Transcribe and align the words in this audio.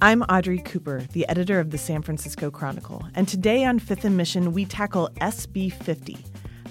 I'm 0.00 0.22
Audrey 0.22 0.60
Cooper, 0.60 1.02
the 1.12 1.28
editor 1.28 1.58
of 1.58 1.72
the 1.72 1.78
San 1.78 2.02
Francisco 2.02 2.52
Chronicle, 2.52 3.04
and 3.16 3.26
today 3.26 3.64
on 3.64 3.80
Fifth 3.80 4.04
and 4.04 4.16
Mission, 4.16 4.52
we 4.52 4.64
tackle 4.64 5.10
SB 5.20 5.72
50. 5.72 6.16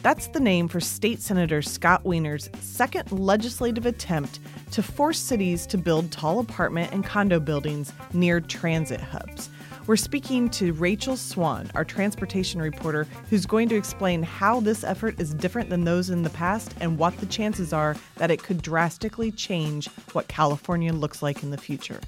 That's 0.02 0.28
the 0.28 0.40
name 0.40 0.70
for 0.70 0.80
State 0.80 1.20
Senator 1.20 1.62
Scott 1.62 2.06
Wiener's 2.06 2.50
second 2.62 3.12
legislative 3.12 3.86
attempt 3.86 4.40
to 4.72 4.82
force 4.82 5.20
cities 5.20 5.68
to 5.68 5.78
build 5.78 6.10
tall 6.10 6.40
apartment 6.40 6.94
and 6.94 7.04
condo 7.04 7.38
buildings 7.42 7.92
near 8.14 8.40
transit 8.40 9.02
hubs. 9.02 9.50
We're 9.88 9.98
speaking 9.98 10.50
to 10.52 10.72
Rachel 10.72 11.18
Swan, 11.18 11.70
our 11.76 11.84
transportation 11.84 12.62
reporter, 12.62 13.08
who's 13.30 13.46
going 13.46 13.68
to 13.70 13.76
explain 13.76 14.24
how 14.24 14.62
this 14.62 14.86
effort 14.86 15.20
is 15.20 15.34
different 15.34 15.70
than 15.70 15.84
those 15.84 16.10
in 16.10 16.24
the 16.24 16.30
past 16.30 16.74
and 16.80 16.98
what 16.98 17.18
the 17.18 17.26
chances 17.26 17.74
are 17.74 17.98
that 18.16 18.32
it 18.32 18.42
could 18.42 18.62
drastically 18.62 19.34
change 19.34 19.90
what 20.14 20.30
California 20.30 20.94
looks 20.94 21.22
like 21.22 21.44
in 21.44 21.52
the 21.52 21.58
future. 21.58 22.00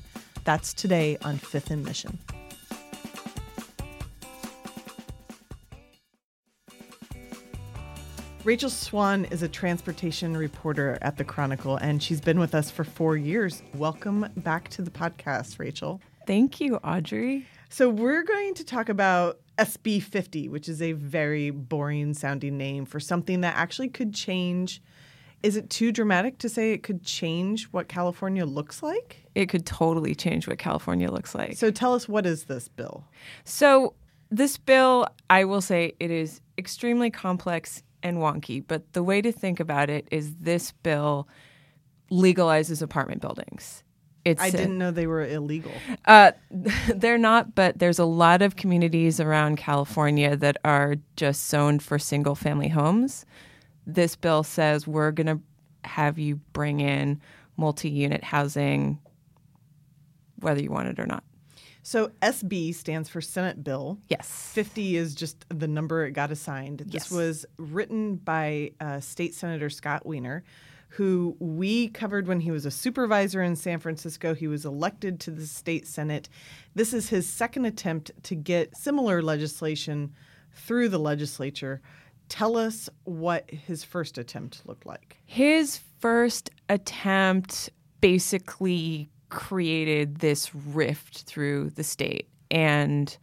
That's 0.50 0.74
today 0.74 1.16
on 1.22 1.38
Fifth 1.38 1.70
and 1.70 1.86
Mission. 1.86 2.18
Rachel 8.44 8.72
Swan 8.72 9.26
is 9.26 9.44
a 9.44 9.48
transportation 9.48 10.36
reporter 10.36 10.98
at 11.04 11.18
the 11.18 11.24
Chronicle, 11.24 11.78
and 11.78 12.02
she's 12.02 12.20
been 12.20 12.40
with 12.40 12.56
us 12.56 12.72
for 12.72 12.84
four 12.84 13.16
years. 13.16 13.62
Welcome 13.76 14.28
back 14.38 14.70
to 14.70 14.82
the 14.82 14.90
podcast, 14.90 15.60
Rachel. 15.60 16.02
Thank 16.26 16.60
you, 16.60 16.78
Audrey. 16.78 17.46
So, 17.70 17.88
we're 17.88 18.24
going 18.24 18.56
to 18.56 18.64
talk 18.64 18.90
about 18.90 19.42
SB 19.60 20.02
50, 20.02 20.50
which 20.50 20.68
is 20.68 20.82
a 20.82 20.94
very 20.94 21.52
boring 21.52 22.16
sounding 22.16 22.58
name 22.58 22.86
for 22.86 23.00
something 23.00 23.42
that 23.42 23.56
actually 23.56 23.90
could 23.90 24.16
change. 24.16 24.82
Is 25.42 25.56
it 25.56 25.70
too 25.70 25.92
dramatic 25.92 26.38
to 26.40 26.50
say 26.50 26.74
it 26.74 26.84
could 26.84 27.04
change 27.04 27.66
what 27.66 27.88
California 27.88 28.46
looks 28.46 28.84
like? 28.84 29.26
It 29.36 29.48
could 29.48 29.66
totally 29.66 30.14
change 30.14 30.48
what 30.48 30.58
California 30.58 31.10
looks 31.10 31.34
like. 31.34 31.56
So, 31.58 31.72
tell 31.72 31.94
us 31.94 32.10
what 32.10 32.26
is 32.26 32.46
this 32.46 32.68
bill? 32.68 33.06
So, 33.46 33.94
this 34.30 34.58
bill, 34.58 35.08
I 35.30 35.46
will 35.46 35.62
say 35.62 35.94
it 36.00 36.12
is 36.12 36.42
extremely 36.58 37.10
complex 37.10 37.84
and 38.04 38.18
wonky, 38.18 38.64
but 38.66 38.94
the 38.94 39.04
way 39.04 39.22
to 39.22 39.32
think 39.32 39.60
about 39.60 39.90
it 39.90 40.08
is 40.12 40.36
this 40.36 40.72
bill 40.72 41.28
legalizes 42.12 42.82
apartment 42.82 43.22
buildings. 43.22 43.84
It's 44.26 44.42
I 44.42 44.50
didn't 44.50 44.76
a, 44.76 44.78
know 44.78 44.92
they 44.92 45.08
were 45.08 45.26
illegal. 45.26 45.72
Uh, 46.06 46.34
they're 46.96 47.18
not, 47.18 47.56
but 47.56 47.80
there's 47.80 48.00
a 48.00 48.06
lot 48.06 48.42
of 48.42 48.56
communities 48.56 49.20
around 49.20 49.58
California 49.58 50.36
that 50.36 50.58
are 50.66 50.96
just 51.16 51.48
zoned 51.48 51.82
for 51.82 51.98
single 51.98 52.36
family 52.36 52.68
homes. 52.68 53.26
This 53.94 54.16
bill 54.16 54.44
says 54.44 54.88
we're 54.88 55.12
going 55.12 55.28
to 55.28 55.40
have 55.88 56.20
you 56.20 56.38
bring 56.54 56.80
in 56.80 57.22
multi 57.58 57.90
unit 57.90 58.24
housing, 58.24 59.00
whether 60.40 60.62
you 60.62 60.72
want 60.72 60.90
it 60.90 61.00
or 61.00 61.06
not. 61.06 61.24
So 61.82 62.12
SB 62.22 62.76
stands 62.76 63.10
for 63.10 63.22
Senate 63.22 63.64
Bill. 63.64 63.98
Yes. 64.10 64.52
50 64.54 64.98
is 64.98 65.16
just 65.16 65.46
the 65.50 65.68
number 65.68 66.06
it 66.06 66.12
got 66.12 66.32
assigned. 66.32 66.80
This 66.80 67.10
yes. 67.10 67.12
was 67.12 67.46
written 67.58 68.18
by 68.18 68.74
uh, 68.80 69.00
State 69.00 69.34
Senator 69.34 69.70
Scott 69.70 70.06
Wiener, 70.06 70.44
who 70.90 71.36
we 71.40 71.88
covered 71.88 72.28
when 72.28 72.42
he 72.42 72.52
was 72.52 72.66
a 72.66 72.72
supervisor 72.72 73.42
in 73.42 73.56
San 73.56 73.80
Francisco. 73.80 74.34
He 74.34 74.48
was 74.48 74.66
elected 74.66 75.20
to 75.22 75.32
the 75.32 75.48
state 75.48 75.88
Senate. 75.88 76.30
This 76.76 76.94
is 76.94 77.10
his 77.10 77.28
second 77.28 77.66
attempt 77.66 78.12
to 78.24 78.36
get 78.36 78.76
similar 78.76 79.22
legislation 79.22 80.14
through 80.54 80.90
the 80.90 81.00
legislature. 81.00 81.82
Tell 82.30 82.56
us 82.56 82.90
what 83.04 83.50
his 83.50 83.84
first 83.84 84.18
attempt 84.18 84.62
looked 84.66 84.86
like. 84.86 85.18
His 85.26 85.82
first 86.00 86.50
attempt 86.70 87.70
basically 88.02 89.10
created 89.30 90.20
this 90.20 90.54
rift 90.54 91.24
through 91.24 91.72
the 91.72 91.84
state. 91.84 92.30
And 92.52 93.16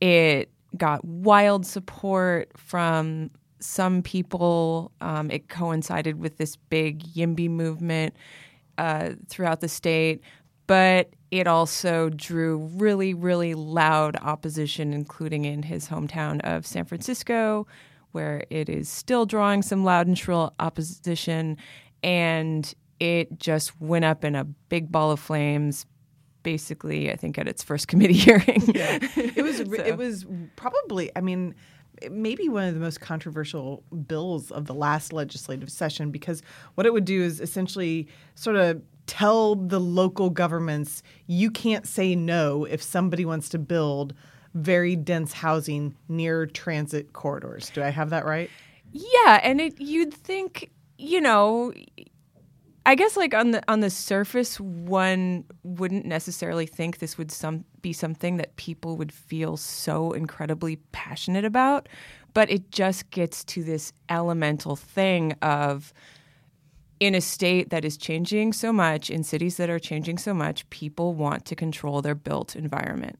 it 0.00 0.50
got 0.76 1.04
wild 1.04 1.66
support 1.66 2.50
from 2.56 3.30
some 3.60 4.02
people. 4.02 4.92
Um, 5.00 5.30
it 5.30 5.48
coincided 5.48 6.18
with 6.18 6.36
this 6.36 6.56
big 6.56 7.02
YIMBY 7.02 7.50
movement 7.50 8.14
uh, 8.78 9.10
throughout 9.28 9.60
the 9.60 9.68
state. 9.68 10.22
But 10.66 11.10
it 11.30 11.46
also 11.46 12.10
drew 12.10 12.58
really, 12.74 13.14
really 13.14 13.54
loud 13.54 14.16
opposition, 14.16 14.92
including 14.92 15.44
in 15.44 15.62
his 15.62 15.88
hometown 15.88 16.40
of 16.42 16.66
San 16.66 16.84
Francisco, 16.84 17.66
where 18.12 18.44
it 18.50 18.68
is 18.68 18.88
still 18.88 19.26
drawing 19.26 19.62
some 19.62 19.84
loud 19.84 20.06
and 20.06 20.18
shrill 20.18 20.54
opposition. 20.58 21.56
And 22.02 22.72
it 23.00 23.38
just 23.38 23.80
went 23.80 24.04
up 24.04 24.24
in 24.24 24.34
a 24.34 24.44
big 24.44 24.90
ball 24.90 25.10
of 25.10 25.20
flames 25.20 25.86
basically 26.44 27.10
i 27.12 27.16
think 27.16 27.36
at 27.36 27.48
its 27.48 27.62
first 27.62 27.88
committee 27.88 28.14
hearing 28.14 28.62
yeah. 28.74 28.98
it 29.16 29.42
was 29.42 29.56
so. 29.58 29.72
it 29.72 29.96
was 29.96 30.24
probably 30.56 31.10
i 31.16 31.20
mean 31.20 31.54
maybe 32.10 32.48
one 32.48 32.64
of 32.64 32.74
the 32.74 32.80
most 32.80 33.00
controversial 33.00 33.82
bills 34.06 34.50
of 34.52 34.66
the 34.66 34.74
last 34.74 35.12
legislative 35.12 35.70
session 35.70 36.10
because 36.10 36.42
what 36.74 36.86
it 36.86 36.92
would 36.92 37.04
do 37.04 37.22
is 37.22 37.40
essentially 37.40 38.06
sort 38.36 38.56
of 38.56 38.80
tell 39.06 39.56
the 39.56 39.80
local 39.80 40.30
governments 40.30 41.02
you 41.26 41.50
can't 41.50 41.86
say 41.86 42.14
no 42.14 42.64
if 42.64 42.80
somebody 42.80 43.24
wants 43.24 43.48
to 43.48 43.58
build 43.58 44.14
very 44.54 44.96
dense 44.96 45.32
housing 45.32 45.94
near 46.08 46.46
transit 46.46 47.12
corridors 47.12 47.70
do 47.70 47.82
i 47.82 47.90
have 47.90 48.10
that 48.10 48.24
right 48.24 48.50
yeah 48.92 49.40
and 49.42 49.60
it, 49.60 49.80
you'd 49.80 50.14
think 50.14 50.70
you 50.96 51.20
know 51.20 51.72
I 52.88 52.94
guess 52.94 53.18
like 53.18 53.34
on 53.34 53.50
the 53.50 53.62
on 53.70 53.80
the 53.80 53.90
surface, 53.90 54.58
one 54.58 55.44
wouldn't 55.62 56.06
necessarily 56.06 56.64
think 56.64 57.00
this 57.00 57.18
would 57.18 57.30
some 57.30 57.66
be 57.82 57.92
something 57.92 58.38
that 58.38 58.56
people 58.56 58.96
would 58.96 59.12
feel 59.12 59.58
so 59.58 60.12
incredibly 60.12 60.76
passionate 60.90 61.44
about, 61.44 61.86
but 62.32 62.50
it 62.50 62.70
just 62.70 63.10
gets 63.10 63.44
to 63.44 63.62
this 63.62 63.92
elemental 64.08 64.74
thing 64.74 65.32
of 65.42 65.92
in 66.98 67.14
a 67.14 67.20
state 67.20 67.68
that 67.68 67.84
is 67.84 67.98
changing 67.98 68.54
so 68.54 68.72
much, 68.72 69.10
in 69.10 69.22
cities 69.22 69.58
that 69.58 69.68
are 69.68 69.78
changing 69.78 70.16
so 70.16 70.32
much, 70.32 70.68
people 70.70 71.12
want 71.12 71.44
to 71.44 71.54
control 71.54 72.00
their 72.00 72.14
built 72.14 72.56
environment. 72.56 73.18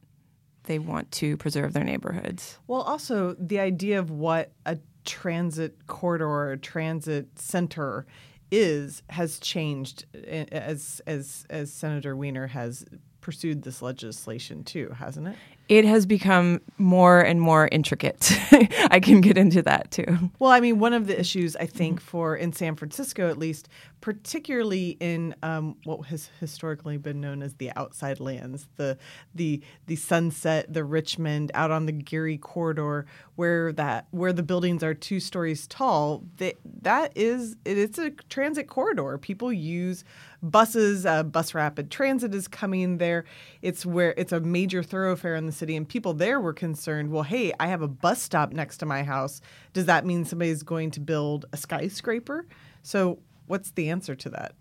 They 0.69 0.79
want 0.79 1.11
to 1.13 1.39
preserve 1.39 1.73
their 1.73 1.83
neighborhoods. 1.83 2.59
Well, 2.67 2.83
also 2.83 3.35
the 3.39 3.59
idea 3.59 3.99
of 3.99 4.11
what 4.11 4.53
a 4.67 4.79
transit 5.07 5.87
corridor 5.87 6.29
or 6.29 6.53
a 6.53 6.59
transit 6.59 7.39
center 7.39 8.05
is 8.51 9.03
has 9.09 9.39
changed 9.39 10.05
eh, 10.15 10.45
as 10.53 11.01
as 11.07 11.47
as 11.49 11.73
Senator 11.73 12.15
Wiener 12.15 12.49
has 12.49 12.85
pursued 13.23 13.63
this 13.63 13.81
legislation 13.81 14.63
too, 14.63 14.95
hasn't 14.99 15.29
it? 15.29 15.37
It 15.69 15.85
has 15.85 16.07
become 16.07 16.61
more 16.79 17.21
and 17.21 17.41
more 17.41 17.69
intricate. 17.71 18.33
I 18.91 19.01
can 19.01 19.21
get 19.21 19.37
into 19.37 19.61
that 19.63 19.91
too. 19.91 20.31
Well, 20.39 20.51
I 20.51 20.61
mean, 20.61 20.79
one 20.79 20.95
of 20.95 21.07
the 21.07 21.19
issues 21.19 21.57
I 21.57 21.67
think 21.67 22.01
for 22.01 22.37
in 22.37 22.53
San 22.53 22.75
Francisco, 22.75 23.29
at 23.29 23.39
least, 23.39 23.69
particularly 24.01 24.97
in 25.01 25.35
um, 25.43 25.77
what 25.85 26.07
has 26.07 26.31
historically 26.41 26.97
been 26.97 27.21
known 27.21 27.43
as 27.43 27.55
the 27.55 27.71
outside 27.77 28.21
lands, 28.21 28.69
the 28.77 28.97
the 29.35 29.61
the 29.87 29.97
Sunset, 29.97 30.73
the 30.73 30.85
Richmond, 30.85 31.51
out 31.55 31.71
on 31.71 31.87
the 31.87 31.93
Geary 31.93 32.39
corridor, 32.39 33.07
where 33.37 33.73
that 33.73 34.07
where 34.11 34.33
the 34.33 34.43
buildings 34.43 34.83
are 34.83 34.95
two 34.95 35.21
stories 35.21 35.67
tall. 35.67 36.25
That 36.37 36.57
that 36.83 37.13
is 37.17 37.57
it's 37.65 37.99
a 37.99 38.11
transit 38.11 38.69
corridor. 38.69 39.19
People 39.19 39.53
use 39.53 40.05
buses. 40.43 41.05
Uh, 41.05 41.23
bus 41.23 41.55
rapid 41.55 41.91
transit 41.91 42.35
is 42.35 42.47
coming 42.49 42.99
there. 42.99 43.25
It's 43.63 43.85
where 43.85 44.15
it's 44.17 44.33
a 44.33 44.41
major 44.41 44.83
thoroughfare 44.83 45.35
in 45.35 45.47
the 45.47 45.53
city, 45.59 45.77
and 45.77 45.89
people 45.89 46.15
there 46.15 46.41
were 46.41 46.53
concerned. 46.53 47.11
Well, 47.11 47.23
hey, 47.23 47.53
I 47.61 47.67
have 47.67 47.83
a 47.83 47.89
bus 47.89 48.23
stop 48.23 48.53
next 48.53 48.79
to 48.79 48.87
my 48.87 49.03
house. 49.03 49.41
Does 49.73 49.87
that 49.87 50.07
mean 50.07 50.25
somebody's 50.25 50.63
going 50.63 50.91
to 50.93 51.01
build 51.01 51.47
a 51.53 51.57
skyscraper? 51.57 52.47
So, 52.83 53.19
what's 53.47 53.73
the 53.73 53.91
answer 53.91 54.15
to 54.15 54.31
that? 54.31 54.55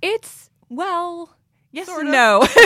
It's 0.00 0.50
well. 0.68 1.36
Yes 1.74 1.86
sort 1.86 2.04
of. 2.04 2.12
no. 2.12 2.40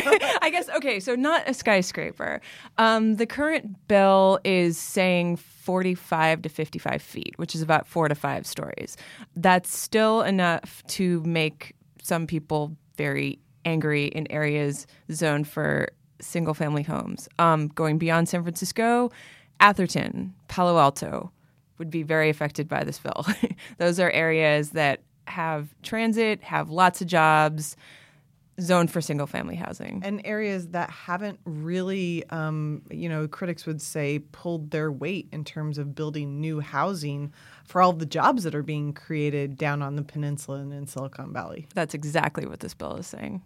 I 0.43 0.51
guess 0.51 0.69
okay. 0.77 0.99
So 0.99 1.15
not 1.15 1.49
a 1.49 1.55
skyscraper. 1.55 2.41
Um, 2.77 3.17
the 3.17 3.27
current 3.27 3.87
bill 3.87 4.41
is 4.43 4.79
saying 4.79 5.37
45 5.37 6.43
to 6.43 6.49
55 6.49 7.01
feet, 7.01 7.35
which 7.37 7.55
is 7.55 7.63
about 7.63 7.87
four 7.87 8.09
to 8.09 8.17
five 8.17 8.47
stories. 8.47 8.97
That's 9.37 9.77
still 9.77 10.23
enough 10.23 10.83
to 10.89 11.23
make 11.23 11.77
some 12.03 12.27
people 12.27 12.77
very 12.97 13.39
angry 13.65 14.07
in 14.07 14.31
areas 14.31 14.87
zoned 15.13 15.47
for 15.47 15.89
single 16.21 16.55
family 16.55 16.83
homes. 16.83 17.29
Um, 17.39 17.69
going 17.69 17.99
beyond 17.99 18.29
San 18.29 18.43
Francisco, 18.43 19.11
Atherton, 19.61 20.35
Palo 20.49 20.79
Alto 20.79 21.31
would 21.79 21.91
be 21.91 22.03
very 22.03 22.31
affected 22.31 22.69
by 22.69 22.85
this 22.85 22.99
bill. 22.99 23.27
Those 23.79 24.01
are 24.01 24.11
areas 24.11 24.71
that 24.71 25.01
have 25.27 25.75
transit, 25.83 26.43
have 26.43 26.71
lots 26.71 27.01
of 27.01 27.07
jobs, 27.07 27.77
zoned 28.61 28.91
for 28.91 29.01
single 29.01 29.27
family 29.27 29.57
housing. 29.57 30.01
And 30.05 30.23
areas 30.25 30.69
that 30.69 30.91
haven't 30.91 31.39
really, 31.45 32.25
um, 32.31 32.83
you 32.91 33.09
know, 33.09 33.29
critics 33.29 33.67
would 33.67 33.83
say 33.83 34.21
pulled 34.33 34.71
their 34.71 34.91
weight 34.91 35.29
in 35.33 35.45
terms 35.45 35.79
of 35.79 35.95
building 35.95 36.41
new 36.41 36.61
housing 36.61 37.33
for 37.65 37.83
all 37.83 37.93
the 37.93 38.07
jobs 38.07 38.45
that 38.45 38.55
are 38.55 38.63
being 38.63 38.93
created 38.93 39.57
down 39.59 39.83
on 39.83 39.97
the 39.97 40.03
peninsula 40.03 40.59
and 40.59 40.73
in 40.73 40.87
Silicon 40.87 41.33
Valley. 41.33 41.67
That's 41.75 41.95
exactly 41.95 42.47
what 42.47 42.61
this 42.61 42.75
bill 42.75 42.97
is 42.97 43.07
saying. 43.07 43.43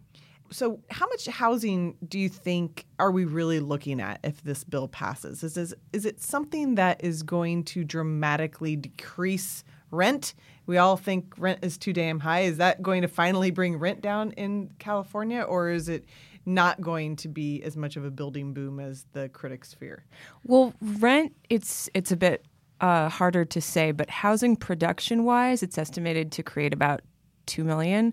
So, 0.52 0.80
how 0.90 1.06
much 1.06 1.26
housing 1.26 1.96
do 2.06 2.18
you 2.18 2.28
think 2.28 2.86
are 2.98 3.10
we 3.10 3.24
really 3.24 3.60
looking 3.60 4.00
at 4.00 4.20
if 4.24 4.42
this 4.42 4.64
bill 4.64 4.88
passes? 4.88 5.44
Is 5.44 5.56
is, 5.56 5.74
is 5.92 6.04
it 6.04 6.20
something 6.20 6.74
that 6.74 7.04
is 7.04 7.22
going 7.22 7.64
to 7.64 7.84
dramatically 7.84 8.76
decrease 8.76 9.64
rent? 9.90 10.34
We 10.66 10.78
all 10.78 10.96
think 10.96 11.34
rent 11.38 11.60
is 11.62 11.78
too 11.78 11.92
damn 11.92 12.20
high. 12.20 12.40
Is 12.40 12.56
that 12.58 12.82
going 12.82 13.02
to 13.02 13.08
finally 13.08 13.50
bring 13.50 13.76
rent 13.76 14.00
down 14.00 14.32
in 14.32 14.72
California, 14.78 15.42
or 15.42 15.70
is 15.70 15.88
it 15.88 16.04
not 16.46 16.80
going 16.80 17.16
to 17.16 17.28
be 17.28 17.62
as 17.62 17.76
much 17.76 17.96
of 17.96 18.04
a 18.04 18.10
building 18.10 18.52
boom 18.52 18.80
as 18.80 19.06
the 19.12 19.28
critics 19.28 19.74
fear? 19.74 20.04
Well, 20.44 20.74
rent 20.80 21.34
it's 21.48 21.88
it's 21.94 22.10
a 22.12 22.16
bit 22.16 22.44
uh, 22.80 23.08
harder 23.08 23.44
to 23.44 23.60
say, 23.60 23.92
but 23.92 24.10
housing 24.10 24.56
production 24.56 25.24
wise, 25.24 25.62
it's 25.62 25.78
estimated 25.78 26.32
to 26.32 26.42
create 26.42 26.72
about 26.72 27.02
two 27.46 27.64
million 27.64 28.12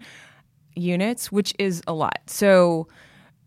units, 0.77 1.31
which 1.31 1.53
is 1.59 1.81
a 1.88 1.94
lot. 1.94 2.21
So 2.27 2.88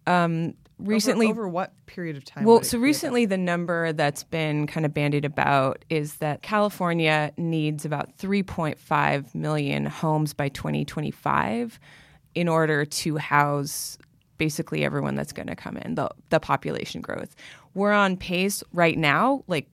um, 0.07 0.55
recently, 0.79 1.27
over, 1.29 1.43
over, 1.43 1.49
what 1.49 1.73
period 1.87 2.17
of 2.17 2.25
time? 2.25 2.45
Well, 2.45 2.63
so 2.63 2.79
recently, 2.79 3.27
the 3.27 3.39
number 3.39 3.93
that's 3.93 4.25
been 4.25 4.67
kind 4.67 4.87
of 4.87 4.95
bandied 4.95 5.25
about 5.25 5.85
is 5.89 6.17
that 6.17 6.43
California 6.43 7.33
needs 7.37 7.85
about 7.85 8.17
3.5 8.19 9.35
million 9.35 9.87
homes 9.87 10.35
by 10.35 10.49
2025 10.49 11.79
in 12.35 12.49
order 12.49 12.85
to 12.85 13.17
house 13.17 13.99
basically 14.39 14.85
everyone 14.85 15.15
that's 15.15 15.33
going 15.33 15.49
to 15.49 15.57
come 15.57 15.77
in, 15.77 15.97
the, 15.97 16.09
the 16.31 16.41
population 16.41 17.01
growth. 17.01 17.37
We're 17.75 17.93
on 17.93 18.17
pace 18.17 18.63
right 18.73 18.97
now, 18.97 19.45
like 19.47 19.69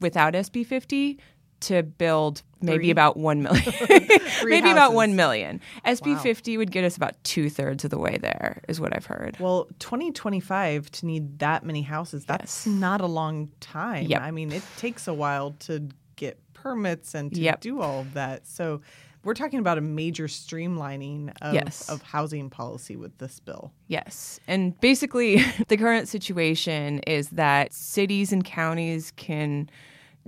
without 0.00 0.32
SB 0.32 0.64
50, 0.64 1.18
to 1.60 1.82
build 1.82 2.42
maybe 2.60 2.84
Three. 2.84 2.90
about 2.90 3.16
1 3.16 3.42
million. 3.42 3.64
maybe 4.44 4.70
about 4.70 4.94
1 4.94 5.16
million. 5.16 5.60
SB 5.84 6.14
wow. 6.14 6.18
50 6.18 6.58
would 6.58 6.70
get 6.70 6.84
us 6.84 6.96
about 6.96 7.22
two 7.24 7.50
thirds 7.50 7.84
of 7.84 7.90
the 7.90 7.98
way 7.98 8.18
there, 8.18 8.62
is 8.68 8.80
what 8.80 8.94
I've 8.94 9.06
heard. 9.06 9.36
Well, 9.38 9.68
2025 9.78 10.90
to 10.90 11.06
need 11.06 11.38
that 11.38 11.64
many 11.64 11.82
houses, 11.82 12.24
that's 12.24 12.66
yes. 12.66 12.74
not 12.74 13.00
a 13.00 13.06
long 13.06 13.50
time. 13.60 14.06
Yep. 14.06 14.22
I 14.22 14.30
mean, 14.30 14.52
it 14.52 14.62
takes 14.76 15.08
a 15.08 15.14
while 15.14 15.52
to 15.60 15.88
get 16.16 16.40
permits 16.54 17.14
and 17.14 17.32
to 17.34 17.40
yep. 17.40 17.60
do 17.60 17.80
all 17.80 18.00
of 18.00 18.14
that. 18.14 18.46
So 18.46 18.80
we're 19.24 19.34
talking 19.34 19.58
about 19.58 19.78
a 19.78 19.82
major 19.82 20.26
streamlining 20.26 21.32
of, 21.42 21.54
yes. 21.54 21.88
of 21.88 22.02
housing 22.02 22.50
policy 22.50 22.96
with 22.96 23.16
this 23.18 23.40
bill. 23.40 23.72
Yes. 23.86 24.40
And 24.46 24.78
basically, 24.80 25.42
the 25.68 25.76
current 25.76 26.08
situation 26.08 27.00
is 27.00 27.30
that 27.30 27.72
cities 27.72 28.32
and 28.32 28.44
counties 28.44 29.12
can, 29.16 29.68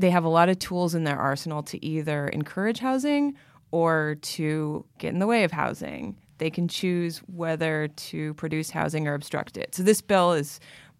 they 0.01 0.11
have 0.11 0.25
a 0.25 0.29
lot 0.29 0.49
of 0.49 0.59
tools 0.59 0.95
in 0.95 1.05
their 1.05 1.19
arsenal 1.19 1.63
to 1.65 1.85
either 1.85 2.29
encourage 2.29 2.79
housing 2.79 3.35
or 3.71 4.17
to 4.23 4.85
get 4.99 5.13
in 5.13 5.19
the 5.19 5.27
way 5.27 5.45
of 5.45 5.53
housing. 5.53 6.17
They 6.39 6.51
can 6.51 6.69
choose 6.69 7.19
whether 7.27 7.89
to 7.89 8.35
produce 8.35 8.71
housing 8.71 9.07
or 9.07 9.15
obstruct 9.15 9.57
it. 9.57 9.75
So 9.75 9.83
this 9.83 10.01
bill 10.01 10.33
is 10.33 10.59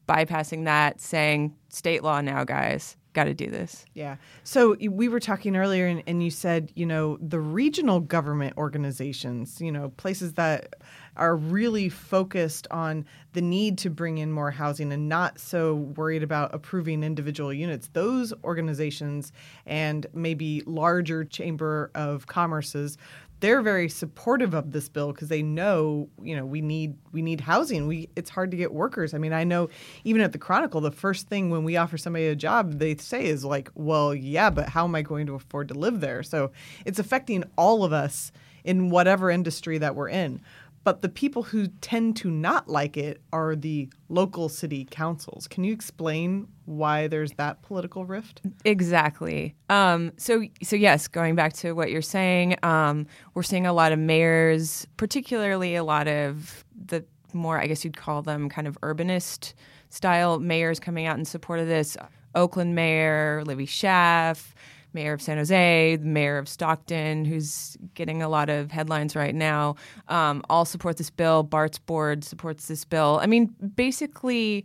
bypassing 0.09 0.65
that, 0.65 1.01
saying 1.01 1.57
state 1.71 2.03
law 2.03 2.21
now, 2.21 2.45
guys 2.45 2.97
got 3.13 3.25
to 3.25 3.35
do 3.35 3.51
this. 3.51 3.85
Yeah. 3.95 4.17
So 4.45 4.77
we 4.81 5.09
were 5.09 5.21
talking 5.21 5.57
earlier, 5.57 5.87
and, 5.87 6.03
and, 6.07 6.23
you 6.23 6.31
said, 6.31 6.71
you 6.75 6.87
know, 6.87 7.19
the 7.21 7.41
regional 7.41 8.01
government 8.01 8.57
organizations, 8.57 9.61
you 9.61 9.73
know, 9.73 9.91
places 9.97 10.35
that 10.35 10.75
are 11.17 11.37
really 11.37 11.89
focused 11.89 12.67
on 12.71 13.05
the 13.33 13.43
need 13.43 13.79
to 13.79 13.91
bring 13.91 14.19
in 14.19 14.31
more 14.31 14.51
housing 14.51 14.93
and 14.93 15.09
not 15.09 15.39
so 15.39 15.75
worried 15.75 16.23
about 16.23 16.55
approving 16.55 17.03
individual 17.03 17.53
units. 17.53 17.91
Those 17.93 18.33
organizations 18.45 19.33
and 19.67 20.07
maybe 20.15 20.63
larger 20.67 21.25
chamber 21.25 21.91
of 21.95 22.27
commerces 22.27 22.97
they're 23.41 23.63
very 23.63 23.89
supportive 23.89 24.55
of 24.55 24.73
this 24.73 24.89
bill 24.89 25.13
because 25.13 25.29
they 25.29 25.43
know 25.43 26.09
you 26.23 26.37
know 26.37 26.45
we 26.45 26.61
need 26.61 26.97
we 27.13 27.23
need 27.23 27.41
housing. 27.41 27.87
We 27.87 28.09
it's 28.15 28.31
hard 28.31 28.51
to 28.53 28.57
get 28.57 28.73
workers. 28.73 29.15
I 29.15 29.19
mean 29.19 29.33
i 29.33 29.45
know 29.45 29.69
even 30.05 30.23
at 30.23 30.33
the 30.33 30.39
chronicle 30.39 30.81
the 30.81 30.91
first 30.91 31.29
thing 31.29 31.51
when 31.51 31.65
we 31.65 31.77
offer 31.77 31.99
somebody 31.99 32.27
a 32.27 32.37
job 32.37 32.79
they 32.79 32.97
say 32.97 33.27
is 33.27 33.45
like 33.45 33.71
well 33.75 34.15
yeah 34.15 34.51
but 34.51 34.69
how 34.69 34.85
am 34.85 34.95
i 34.95 35.03
going 35.03 35.27
to 35.27 35.35
afford 35.35 35.69
to 35.69 35.75
live 35.75 36.01
there? 36.01 36.23
So 36.23 36.53
it's 36.85 36.99
affecting 36.99 37.45
all 37.57 37.85
of 37.85 37.93
us 37.93 38.33
in 38.63 38.91
whatever 38.91 39.31
industry 39.31 39.79
that 39.79 39.95
we're 39.95 40.11
in 40.11 40.41
but 40.83 41.03
the 41.03 41.09
people 41.09 41.43
who 41.43 41.69
tend 41.81 42.17
to 42.17 42.31
not 42.31 42.69
like 42.69 42.97
it 42.97 43.21
are 43.33 43.55
the 43.55 43.89
local 44.09 44.49
city 44.49 44.87
councils. 44.91 45.47
Can 45.47 45.65
you 45.65 45.73
explain 45.73 46.49
why 46.65 47.07
there's 47.07 47.33
that 47.33 47.63
political 47.63 48.05
rift? 48.05 48.41
Exactly. 48.65 49.55
Um, 49.69 50.13
so, 50.17 50.45
so 50.63 50.77
yes, 50.77 51.07
going 51.07 51.35
back 51.35 51.53
to 51.55 51.73
what 51.73 51.91
you're 51.91 52.03
saying, 52.03 52.57
um, 52.63 53.07
we're 53.35 53.43
seeing 53.43 53.67
a 53.67 53.73
lot 53.73 53.93
of 53.93 53.99
mayors, 53.99 54.87
particularly 54.97 55.75
a 55.75 55.85
lot 55.85 56.09
of 56.09 56.65
the 56.87 57.05
more, 57.33 57.61
I 57.61 57.67
guess 57.67 57.85
you'd 57.85 57.97
call 57.97 58.23
them 58.23 58.49
kind 58.49 58.67
of 58.67 58.81
urbanist 58.81 59.55
style 59.91 60.39
mayors 60.39 60.81
coming 60.81 61.07
out 61.07 61.19
in 61.19 61.25
support 61.25 61.61
of 61.61 61.67
this. 61.67 61.97
Oakland 62.35 62.77
Mayor 62.77 63.43
Libby 63.45 63.67
Schaaf 63.67 64.55
mayor 64.93 65.13
of 65.13 65.23
San 65.23 65.37
Jose, 65.37 65.97
the 65.97 66.05
mayor 66.05 66.39
of 66.39 66.49
Stockton, 66.49 67.25
who's 67.25 67.77
getting 67.95 68.23
a 68.23 68.29
lot 68.29 68.49
of 68.49 68.71
headlines 68.71 69.15
right 69.17 69.35
now, 69.35 69.77
um, 70.09 70.43
all 70.51 70.65
support 70.65 70.97
this 70.97 71.11
bill. 71.11 71.43
BART's 71.43 71.79
board 71.79 72.25
supports 72.25 72.69
this 72.69 72.85
bill. 72.85 73.19
I 73.23 73.27
mean, 73.27 73.55
basically, 73.75 74.65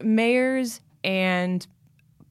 mayors 0.00 0.80
and 1.04 1.66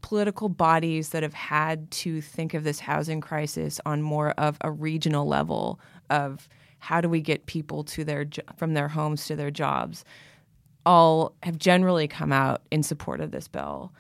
political 0.01 0.49
bodies 0.49 1.09
that 1.09 1.23
have 1.23 1.33
had 1.33 1.89
to 1.91 2.21
think 2.21 2.53
of 2.53 2.63
this 2.63 2.79
housing 2.79 3.21
crisis 3.21 3.79
on 3.85 4.01
more 4.01 4.31
of 4.31 4.57
a 4.61 4.71
regional 4.71 5.27
level 5.27 5.79
of 6.09 6.49
how 6.79 6.99
do 6.99 7.07
we 7.07 7.21
get 7.21 7.45
people 7.45 7.83
to 7.83 8.03
their 8.03 8.25
from 8.57 8.73
their 8.73 8.87
homes 8.87 9.25
to 9.27 9.35
their 9.35 9.51
jobs 9.51 10.03
all 10.85 11.35
have 11.43 11.57
generally 11.59 12.07
come 12.07 12.31
out 12.31 12.63
in 12.71 12.81
support 12.81 13.21
of 13.21 13.29
this 13.29 13.47
bill 13.47 13.93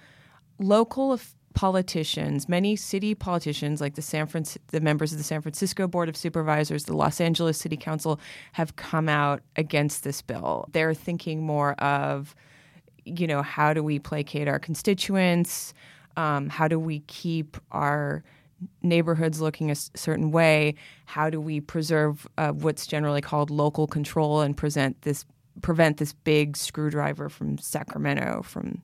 local 0.57 1.19
politicians, 1.53 2.47
many 2.47 2.75
city 2.75 3.13
politicians, 3.13 3.81
like 3.81 3.95
the 3.95 4.01
San 4.01 4.27
Fran- 4.27 4.45
the 4.67 4.81
members 4.81 5.11
of 5.11 5.17
the 5.17 5.23
San 5.23 5.41
Francisco 5.41 5.87
Board 5.87 6.09
of 6.09 6.17
Supervisors, 6.17 6.85
the 6.85 6.95
Los 6.95 7.21
Angeles 7.21 7.57
City 7.57 7.77
Council, 7.77 8.19
have 8.53 8.75
come 8.75 9.09
out 9.09 9.41
against 9.55 10.03
this 10.03 10.21
bill. 10.21 10.67
They're 10.71 10.93
thinking 10.93 11.43
more 11.43 11.73
of, 11.73 12.35
you 13.05 13.27
know, 13.27 13.41
how 13.41 13.73
do 13.73 13.83
we 13.83 13.99
placate 13.99 14.47
our 14.47 14.59
constituents? 14.59 15.73
Um, 16.17 16.49
how 16.49 16.67
do 16.67 16.79
we 16.79 16.99
keep 17.01 17.57
our 17.71 18.23
neighborhoods 18.81 19.41
looking 19.41 19.71
a 19.71 19.75
certain 19.75 20.31
way? 20.31 20.75
How 21.05 21.29
do 21.29 21.41
we 21.41 21.61
preserve 21.61 22.27
uh, 22.37 22.51
what's 22.51 22.85
generally 22.85 23.21
called 23.21 23.49
local 23.49 23.87
control 23.87 24.41
and 24.41 24.55
present 24.55 25.01
this 25.01 25.25
prevent 25.61 25.97
this 25.97 26.13
big 26.13 26.55
screwdriver 26.55 27.27
from 27.27 27.57
Sacramento 27.57 28.41
from 28.43 28.81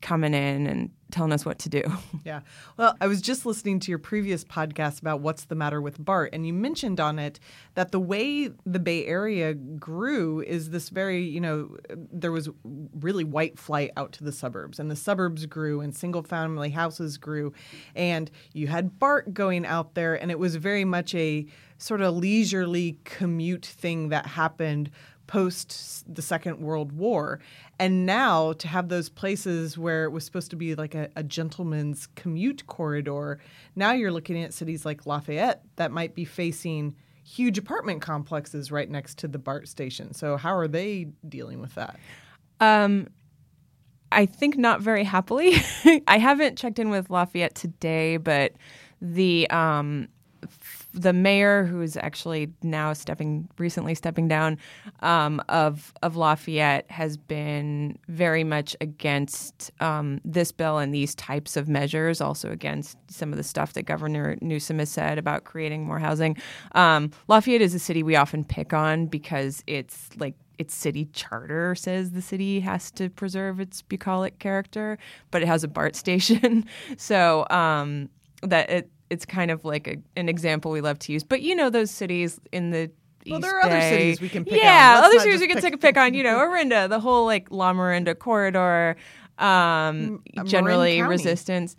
coming 0.00 0.34
in 0.34 0.66
and 0.66 0.90
telling 1.10 1.32
us 1.32 1.44
what 1.44 1.58
to 1.60 1.68
do. 1.68 1.82
Yeah. 2.22 2.40
Well, 2.76 2.96
I 3.00 3.06
was 3.06 3.22
just 3.22 3.46
listening 3.46 3.80
to 3.80 3.90
your 3.90 3.98
previous 3.98 4.44
podcast 4.44 5.00
about 5.00 5.20
what's 5.20 5.46
the 5.46 5.54
matter 5.54 5.80
with 5.80 6.04
BART, 6.04 6.30
and 6.34 6.46
you 6.46 6.52
mentioned 6.52 7.00
on 7.00 7.18
it 7.18 7.40
that 7.74 7.92
the 7.92 7.98
way 7.98 8.50
the 8.66 8.78
Bay 8.78 9.06
Area 9.06 9.54
grew 9.54 10.40
is 10.42 10.70
this 10.70 10.90
very, 10.90 11.22
you 11.22 11.40
know, 11.40 11.76
there 12.12 12.30
was 12.30 12.50
really 13.00 13.24
white 13.24 13.58
flight 13.58 13.90
out 13.96 14.12
to 14.12 14.24
the 14.24 14.32
suburbs, 14.32 14.78
and 14.78 14.90
the 14.90 14.96
suburbs 14.96 15.46
grew, 15.46 15.80
and 15.80 15.96
single 15.96 16.22
family 16.22 16.70
houses 16.70 17.16
grew, 17.16 17.52
and 17.94 18.30
you 18.52 18.66
had 18.66 18.98
BART 18.98 19.32
going 19.32 19.64
out 19.64 19.94
there, 19.94 20.20
and 20.20 20.30
it 20.30 20.38
was 20.38 20.56
very 20.56 20.84
much 20.84 21.14
a 21.14 21.46
sort 21.78 22.02
of 22.02 22.14
leisurely 22.14 22.98
commute 23.04 23.64
thing 23.64 24.10
that 24.10 24.26
happened 24.26 24.90
post 25.30 26.12
the 26.12 26.22
Second 26.22 26.58
World 26.58 26.90
War. 26.90 27.38
And 27.78 28.04
now 28.04 28.52
to 28.54 28.66
have 28.66 28.88
those 28.88 29.08
places 29.08 29.78
where 29.78 30.02
it 30.02 30.10
was 30.10 30.24
supposed 30.24 30.50
to 30.50 30.56
be 30.56 30.74
like 30.74 30.96
a, 30.96 31.08
a, 31.14 31.22
gentleman's 31.22 32.08
commute 32.16 32.66
corridor, 32.66 33.38
now 33.76 33.92
you're 33.92 34.10
looking 34.10 34.42
at 34.42 34.52
cities 34.52 34.84
like 34.84 35.06
Lafayette 35.06 35.62
that 35.76 35.92
might 35.92 36.16
be 36.16 36.24
facing 36.24 36.96
huge 37.22 37.58
apartment 37.58 38.02
complexes 38.02 38.72
right 38.72 38.90
next 38.90 39.18
to 39.18 39.28
the 39.28 39.38
BART 39.38 39.68
station. 39.68 40.14
So, 40.14 40.36
how 40.36 40.52
are 40.52 40.66
they 40.66 41.06
dealing 41.28 41.60
with 41.60 41.76
that? 41.76 41.96
Um, 42.58 43.06
I 44.10 44.26
think 44.26 44.58
not 44.58 44.80
very 44.80 45.04
happily. 45.04 45.54
I 46.08 46.18
haven't 46.18 46.58
checked 46.58 46.80
in 46.80 46.90
with 46.90 47.08
Lafayette 47.08 47.54
today, 47.54 48.16
but 48.16 48.54
the 49.00 49.48
um, 49.50 50.08
the 50.92 51.12
mayor, 51.12 51.64
who 51.64 51.80
is 51.80 51.96
actually 51.96 52.52
now 52.62 52.92
stepping 52.92 53.48
recently 53.58 53.94
stepping 53.94 54.28
down 54.28 54.58
um, 55.00 55.42
of 55.48 55.92
of 56.02 56.16
Lafayette, 56.16 56.90
has 56.90 57.16
been 57.16 57.98
very 58.08 58.44
much 58.44 58.76
against 58.80 59.70
um, 59.80 60.20
this 60.24 60.52
bill 60.52 60.78
and 60.78 60.94
these 60.94 61.14
types 61.14 61.56
of 61.56 61.68
measures. 61.68 62.20
Also 62.20 62.50
against 62.50 62.98
some 63.08 63.32
of 63.32 63.36
the 63.36 63.42
stuff 63.42 63.72
that 63.74 63.82
Governor 63.82 64.36
Newsom 64.40 64.78
has 64.78 64.90
said 64.90 65.18
about 65.18 65.44
creating 65.44 65.84
more 65.84 65.98
housing. 65.98 66.36
Um, 66.72 67.10
Lafayette 67.28 67.62
is 67.62 67.74
a 67.74 67.78
city 67.78 68.02
we 68.02 68.16
often 68.16 68.44
pick 68.44 68.72
on 68.72 69.06
because 69.06 69.62
it's 69.66 70.08
like 70.18 70.34
its 70.60 70.74
city 70.74 71.06
charter 71.14 71.74
says 71.74 72.10
the 72.10 72.20
city 72.20 72.60
has 72.60 72.90
to 72.90 73.08
preserve 73.08 73.60
its 73.60 73.80
bucolic 73.80 74.38
character, 74.38 74.98
but 75.30 75.40
it 75.40 75.46
has 75.46 75.64
a 75.64 75.68
BART 75.68 75.96
station, 75.96 76.66
so 76.98 77.46
um, 77.48 78.10
that 78.42 78.68
it 78.68 78.90
it's 79.10 79.26
kind 79.26 79.50
of 79.50 79.64
like 79.64 79.86
a, 79.88 79.96
an 80.16 80.28
example 80.28 80.70
we 80.70 80.80
love 80.80 80.98
to 81.00 81.12
use. 81.12 81.24
But 81.24 81.42
you 81.42 81.54
know, 81.54 81.68
those 81.70 81.90
cities 81.90 82.40
in 82.52 82.70
the 82.70 82.90
Well, 83.28 83.40
there 83.40 83.58
are 83.58 83.64
other 83.64 83.80
cities 83.80 84.20
we 84.20 84.28
can 84.28 84.44
pick 84.44 84.60
yeah, 84.62 85.02
other 85.04 85.18
cities 85.18 85.40
we 85.40 85.46
can 85.48 85.56
pick- 85.56 85.64
take 85.64 85.74
a 85.74 85.78
pick 85.78 85.96
on. 85.96 86.14
You 86.14 86.22
know, 86.22 86.38
Orinda, 86.40 86.88
the 86.88 87.00
whole 87.00 87.26
like 87.26 87.50
Lamorinda 87.50 88.18
corridor, 88.18 88.96
um, 89.38 90.22
Marin 90.34 90.46
generally 90.46 90.96
County. 90.98 91.10
resistance. 91.10 91.76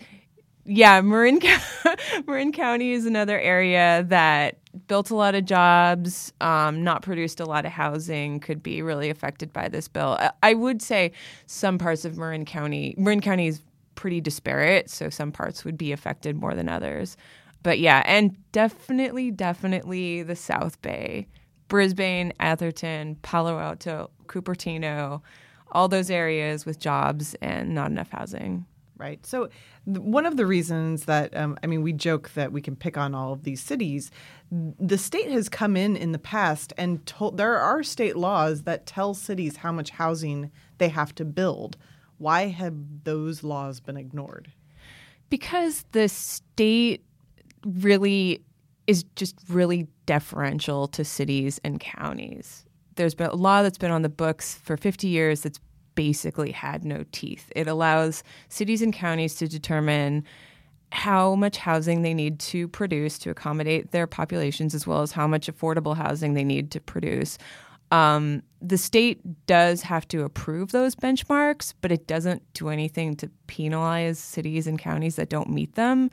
Yeah, 0.66 1.02
Marin 1.02 1.40
Marin 2.28 2.52
County 2.52 2.92
is 2.92 3.06
another 3.06 3.40
area 3.40 4.06
that 4.10 4.58
built 4.88 5.10
a 5.10 5.16
lot 5.16 5.36
of 5.36 5.44
jobs, 5.46 6.32
um, 6.40 6.84
not 6.84 7.02
produced 7.02 7.40
a 7.40 7.46
lot 7.46 7.66
of 7.66 7.72
housing, 7.72 8.40
could 8.40 8.62
be 8.62 8.82
really 8.82 9.10
affected 9.10 9.52
by 9.52 9.68
this 9.68 9.88
bill. 9.88 10.18
I, 10.20 10.32
I 10.44 10.54
would 10.54 10.82
say 10.82 11.12
some 11.48 11.78
parts 11.78 12.06
of 12.06 12.18
Marin 12.18 12.46
County, 12.46 12.94
Marin 12.98 13.22
County 13.22 13.48
is 13.48 13.62
pretty 13.96 14.22
disparate, 14.22 14.90
so 14.90 15.10
some 15.10 15.32
parts 15.32 15.66
would 15.66 15.78
be 15.78 15.92
affected 15.92 16.36
more 16.36 16.56
than 16.56 16.70
others. 16.70 17.18
But 17.64 17.80
yeah, 17.80 18.02
and 18.06 18.36
definitely, 18.52 19.32
definitely 19.32 20.24
the 20.24 20.36
South 20.36 20.82
Bay, 20.82 21.28
Brisbane, 21.68 22.34
Atherton, 22.40 23.16
Palo 23.22 23.60
Alto, 23.60 24.10
Cupertino, 24.28 25.22
all 25.72 25.88
those 25.88 26.10
areas 26.10 26.66
with 26.66 26.80
jobs 26.80 27.36
and 27.36 27.74
not 27.74 27.92
enough 27.92 28.10
housing. 28.10 28.66
Right. 28.98 29.26
So, 29.26 29.50
th- 29.86 29.98
one 29.98 30.28
of 30.28 30.38
the 30.38 30.46
reasons 30.46 31.06
that, 31.06 31.36
um, 31.36 31.58
I 31.64 31.68
mean, 31.68 31.82
we 31.82 31.92
joke 31.92 32.30
that 32.36 32.52
we 32.52 32.62
can 32.62 32.76
pick 32.76 32.98
on 32.98 33.16
all 33.16 33.34
of 33.34 33.44
these 33.44 33.60
cities. 33.60 34.12
The 34.52 34.98
state 34.98 35.32
has 35.32 35.50
come 35.50 35.76
in 35.76 35.96
in 35.96 36.12
the 36.12 36.20
past 36.20 36.72
and 36.78 37.04
told 37.08 37.38
there 37.38 37.58
are 37.58 37.82
state 37.82 38.16
laws 38.16 38.62
that 38.64 38.86
tell 38.86 39.16
cities 39.16 39.58
how 39.58 39.72
much 39.72 39.90
housing 39.90 40.52
they 40.78 40.90
have 40.90 41.16
to 41.16 41.26
build. 41.26 41.78
Why 42.22 42.48
have 42.48 42.76
those 43.04 43.44
laws 43.44 43.80
been 43.80 43.98
ignored? 43.98 44.52
because 45.32 45.86
the 45.94 46.08
state 46.08 47.04
really 47.66 48.44
is 48.86 49.04
just 49.16 49.36
really 49.50 49.88
deferential 50.06 50.88
to 50.90 51.04
cities 51.04 51.60
and 51.64 51.80
counties. 51.80 52.66
There's 52.96 53.16
been 53.16 53.32
a 53.32 53.36
law 53.36 53.64
that's 53.64 53.78
been 53.78 53.92
on 53.92 54.04
the 54.04 54.10
books 54.10 54.56
for 54.56 54.78
50 54.78 55.08
years 55.08 55.42
that's 55.42 55.60
basically 55.96 56.52
had 56.52 56.84
no 56.84 57.06
teeth. 57.12 57.52
It 57.56 57.68
allows 57.68 58.24
cities 58.50 58.82
and 58.82 58.94
counties 58.94 59.36
to 59.36 59.48
determine 59.48 60.26
how 60.92 61.36
much 61.36 61.58
housing 61.58 62.02
they 62.02 62.14
need 62.14 62.38
to 62.40 62.68
produce 62.68 63.18
to 63.20 63.30
accommodate 63.30 63.92
their 63.92 64.08
populations, 64.08 64.76
as 64.76 64.86
well 64.86 65.02
as 65.02 65.14
how 65.14 65.26
much 65.26 65.48
affordable 65.48 65.96
housing 65.96 66.34
they 66.34 66.44
need 66.44 66.70
to 66.72 66.82
produce. 66.82 67.38
Um, 67.92 68.44
the 68.62 68.78
state 68.78 69.20
does 69.48 69.82
have 69.82 70.08
to 70.10 70.24
approve 70.24 70.72
those 70.72 70.96
benchmarks, 70.96 71.74
but 71.82 71.92
it 71.92 72.08
doesn't 72.08 72.42
do 72.54 72.70
anything 72.70 73.16
to 73.18 73.30
penalize 73.48 74.18
cities 74.20 74.68
and 74.68 74.80
counties 74.80 75.16
that 75.18 75.30
don't 75.30 75.50
meet 75.50 75.76
them, 75.76 76.10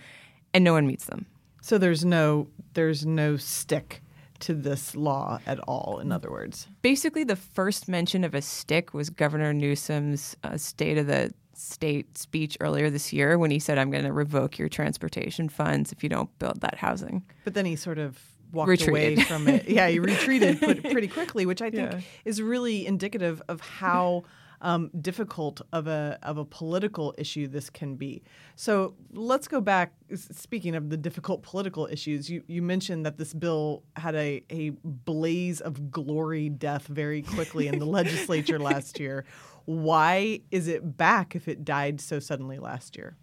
and 0.52 0.64
no 0.64 0.72
one 0.72 0.86
meets 0.86 1.04
them. 1.04 1.26
So 1.60 1.78
there's 1.78 2.04
no 2.04 2.48
there's 2.74 3.04
no 3.06 3.36
stick 3.36 4.02
to 4.40 4.54
this 4.54 4.94
law 4.94 5.40
at 5.46 5.58
all. 5.60 5.98
In 6.00 6.12
other 6.12 6.30
words, 6.30 6.68
Basically, 6.82 7.24
the 7.24 7.36
first 7.36 7.88
mention 7.88 8.24
of 8.24 8.34
a 8.34 8.42
stick 8.42 8.94
was 8.94 9.10
Governor 9.10 9.52
Newsom's 9.52 10.36
uh, 10.44 10.56
State 10.56 10.96
of 10.98 11.06
the 11.06 11.32
State 11.54 12.16
speech 12.16 12.56
earlier 12.60 12.88
this 12.88 13.12
year 13.12 13.36
when 13.36 13.50
he 13.50 13.58
said, 13.58 13.78
I'm 13.78 13.90
going 13.90 14.04
to 14.04 14.12
revoke 14.12 14.58
your 14.58 14.68
transportation 14.68 15.48
funds 15.48 15.90
if 15.90 16.04
you 16.04 16.08
don't 16.08 16.30
build 16.38 16.60
that 16.60 16.76
housing. 16.76 17.24
but 17.44 17.54
then 17.54 17.66
he 17.66 17.74
sort 17.74 17.98
of 17.98 18.20
walked 18.52 18.86
away 18.86 19.16
from 19.16 19.46
it. 19.48 19.68
Yeah, 19.68 19.88
he 19.88 19.98
retreated 20.00 20.60
pretty 20.60 21.08
quickly, 21.08 21.46
which 21.46 21.62
I 21.62 21.70
think 21.70 21.92
Yeah. 21.92 22.00
is 22.24 22.40
really 22.42 22.86
indicative 22.86 23.42
of 23.48 23.60
how 23.60 24.24
um, 24.60 24.90
difficult 25.00 25.60
of 25.72 25.86
a 25.86 26.18
of 26.22 26.36
a 26.36 26.44
political 26.44 27.14
issue 27.16 27.46
this 27.46 27.70
can 27.70 27.94
be. 27.94 28.24
So 28.56 28.94
let's 29.12 29.46
go 29.46 29.60
back. 29.60 29.92
Speaking 30.16 30.74
of 30.74 30.90
the 30.90 30.96
difficult 30.96 31.42
political 31.42 31.86
issues, 31.86 32.28
you, 32.28 32.42
you 32.48 32.60
mentioned 32.60 33.06
that 33.06 33.18
this 33.18 33.32
bill 33.32 33.84
had 33.94 34.16
a, 34.16 34.42
a 34.50 34.70
blaze 34.82 35.60
of 35.60 35.92
glory 35.92 36.48
death 36.48 36.88
very 36.88 37.22
quickly 37.22 37.68
in 37.68 37.78
the 37.78 37.86
legislature 37.98 38.58
last 38.58 38.98
year. 38.98 39.24
Why 39.66 40.40
is 40.50 40.66
it 40.66 40.96
back 40.96 41.36
if 41.36 41.46
it 41.46 41.64
died 41.64 42.00
so 42.00 42.18
suddenly 42.18 42.58
last 42.58 42.96
year? 42.96 43.16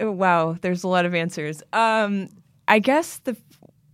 Wow, 0.00 0.56
there's 0.60 0.84
a 0.84 0.88
lot 0.88 1.04
of 1.04 1.14
answers. 1.14 1.62
Um, 1.72 2.28
I 2.70 2.78
guess 2.78 3.18
the 3.18 3.36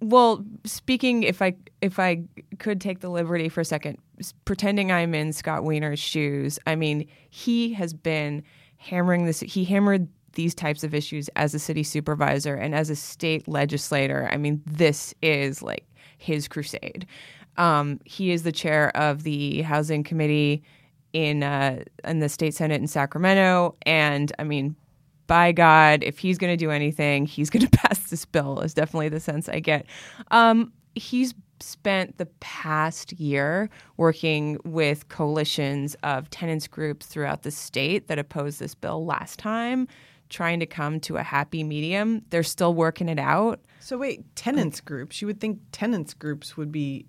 well, 0.02 0.44
speaking 0.64 1.22
if 1.22 1.40
I 1.40 1.56
if 1.80 1.98
I 1.98 2.22
could 2.58 2.80
take 2.80 3.00
the 3.00 3.08
liberty 3.08 3.48
for 3.48 3.62
a 3.62 3.64
second, 3.64 3.98
pretending 4.44 4.92
I'm 4.92 5.14
in 5.14 5.32
Scott 5.32 5.64
Wiener's 5.64 5.98
shoes. 5.98 6.58
I 6.66 6.76
mean, 6.76 7.08
he 7.30 7.72
has 7.72 7.94
been 7.94 8.44
hammering 8.76 9.24
this. 9.24 9.40
He 9.40 9.64
hammered 9.64 10.06
these 10.34 10.54
types 10.54 10.84
of 10.84 10.94
issues 10.94 11.30
as 11.36 11.54
a 11.54 11.58
city 11.58 11.82
supervisor 11.82 12.54
and 12.54 12.74
as 12.74 12.90
a 12.90 12.96
state 12.96 13.48
legislator. 13.48 14.28
I 14.30 14.36
mean, 14.36 14.62
this 14.66 15.14
is 15.22 15.62
like 15.62 15.86
his 16.18 16.46
crusade. 16.46 17.06
Um, 17.56 17.98
he 18.04 18.30
is 18.30 18.42
the 18.42 18.52
chair 18.52 18.94
of 18.94 19.22
the 19.22 19.62
housing 19.62 20.04
committee 20.04 20.62
in 21.14 21.42
uh, 21.42 21.82
in 22.04 22.18
the 22.18 22.28
state 22.28 22.52
senate 22.52 22.82
in 22.82 22.86
Sacramento, 22.86 23.74
and 23.86 24.32
I 24.38 24.44
mean, 24.44 24.76
by 25.26 25.52
God, 25.52 26.02
if 26.02 26.18
he's 26.18 26.38
going 26.38 26.52
to 26.52 26.56
do 26.56 26.70
anything, 26.70 27.26
he's 27.26 27.50
going 27.50 27.66
to 27.66 27.70
pass 27.70 28.10
this 28.10 28.24
bill. 28.24 28.60
Is 28.60 28.74
definitely 28.74 29.08
the 29.08 29.20
sense 29.20 29.48
I 29.48 29.60
get. 29.60 29.86
Um, 30.30 30.72
he's 30.94 31.34
spent 31.60 32.18
the 32.18 32.26
past 32.40 33.12
year 33.14 33.70
working 33.96 34.58
with 34.64 35.08
coalitions 35.08 35.96
of 36.02 36.28
tenants 36.30 36.66
groups 36.66 37.06
throughout 37.06 37.42
the 37.42 37.50
state 37.50 38.08
that 38.08 38.18
opposed 38.18 38.60
this 38.60 38.74
bill 38.74 39.04
last 39.04 39.38
time, 39.38 39.88
trying 40.28 40.60
to 40.60 40.66
come 40.66 41.00
to 41.00 41.16
a 41.16 41.22
happy 41.22 41.64
medium. 41.64 42.22
They're 42.30 42.42
still 42.42 42.74
working 42.74 43.08
it 43.08 43.18
out. 43.18 43.60
So 43.80 43.96
wait, 43.98 44.22
tenants 44.36 44.80
groups. 44.80 45.20
You 45.20 45.26
would 45.28 45.40
think 45.40 45.60
tenants 45.72 46.12
groups 46.12 46.56
would 46.56 46.72
be 46.72 47.06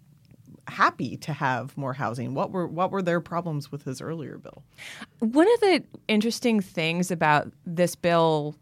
happy 0.68 1.18
to 1.18 1.34
have 1.34 1.76
more 1.78 1.94
housing. 1.94 2.34
What 2.34 2.52
were 2.52 2.68
what 2.68 2.92
were 2.92 3.02
their 3.02 3.22
problems 3.22 3.72
with 3.72 3.84
his 3.84 4.02
earlier 4.02 4.38
bill? 4.38 4.64
One 5.20 5.52
of 5.54 5.60
the 5.62 5.84
interesting 6.08 6.62
things 6.62 7.12
about 7.12 7.52
this 7.66 7.96
bill, 7.96 8.56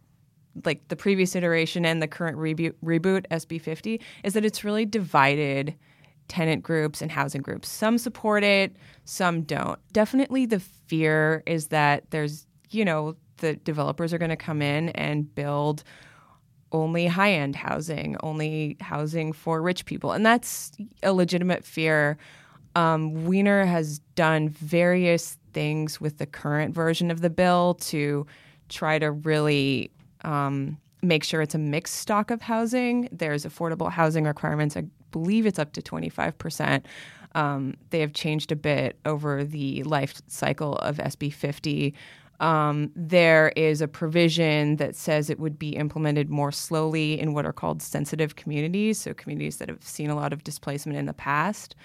like 0.63 0.87
the 0.87 0.95
previous 0.95 1.35
iteration 1.35 1.85
and 1.85 2.01
the 2.01 2.07
current 2.07 2.37
reboot, 2.37 2.73
reboot 2.83 3.25
SB 3.29 3.61
50, 3.61 4.01
is 4.23 4.33
that 4.33 4.45
it's 4.45 4.63
really 4.63 4.85
divided 4.85 5.75
tenant 6.27 6.63
groups 6.63 7.01
and 7.01 7.11
housing 7.11 7.41
groups. 7.41 7.69
Some 7.69 7.97
support 7.97 8.43
it, 8.43 8.75
some 9.03 9.43
don't. 9.43 9.79
Definitely 9.91 10.45
the 10.45 10.59
fear 10.59 11.43
is 11.45 11.67
that 11.67 12.09
there's, 12.11 12.47
you 12.69 12.83
know, 12.83 13.15
the 13.37 13.55
developers 13.57 14.13
are 14.13 14.17
going 14.17 14.29
to 14.29 14.35
come 14.35 14.61
in 14.61 14.89
and 14.89 15.33
build 15.35 15.83
only 16.71 17.07
high 17.07 17.31
end 17.31 17.55
housing, 17.55 18.17
only 18.21 18.77
housing 18.81 19.33
for 19.33 19.61
rich 19.61 19.85
people. 19.85 20.11
And 20.11 20.25
that's 20.25 20.71
a 21.03 21.13
legitimate 21.13 21.63
fear. 21.63 22.17
Um, 22.75 23.25
Wiener 23.25 23.65
has 23.65 23.99
done 24.15 24.49
various 24.49 25.37
things 25.53 26.01
with 26.01 26.17
the 26.17 26.25
current 26.25 26.75
version 26.75 27.09
of 27.09 27.21
the 27.21 27.29
bill 27.29 27.75
to 27.75 28.25
try 28.67 28.99
to 28.99 29.11
really 29.11 29.91
um, 30.23 30.77
make 31.01 31.23
sure 31.23 31.41
it's 31.41 31.55
a 31.55 31.59
mixed 31.59 31.95
stock 31.95 32.31
of 32.31 32.41
housing. 32.41 33.07
There's 33.11 33.45
affordable 33.45 33.91
housing 33.91 34.25
requirements. 34.25 34.75
I 34.75 34.83
believe 35.11 35.45
it's 35.45 35.59
up 35.59 35.71
to 35.73 35.81
25%. 35.81 36.83
Um, 37.35 37.75
they 37.89 37.99
have 37.99 38.13
changed 38.13 38.51
a 38.51 38.55
bit 38.55 38.97
over 39.05 39.43
the 39.43 39.83
life 39.83 40.21
cycle 40.27 40.75
of 40.77 40.97
SB 40.97 41.33
50. 41.33 41.93
Um, 42.39 42.91
there 42.95 43.53
is 43.55 43.81
a 43.81 43.87
provision 43.87 44.75
that 44.75 44.95
says 44.95 45.29
it 45.29 45.39
would 45.39 45.57
be 45.57 45.69
implemented 45.75 46.29
more 46.29 46.51
slowly 46.51 47.19
in 47.19 47.33
what 47.33 47.45
are 47.45 47.53
called 47.53 47.81
sensitive 47.81 48.35
communities, 48.35 48.99
so 48.99 49.13
communities 49.13 49.57
that 49.57 49.69
have 49.69 49.81
seen 49.83 50.09
a 50.09 50.15
lot 50.15 50.33
of 50.33 50.43
displacement 50.43 50.97
in 50.99 51.05
the 51.05 51.13
past. 51.13 51.75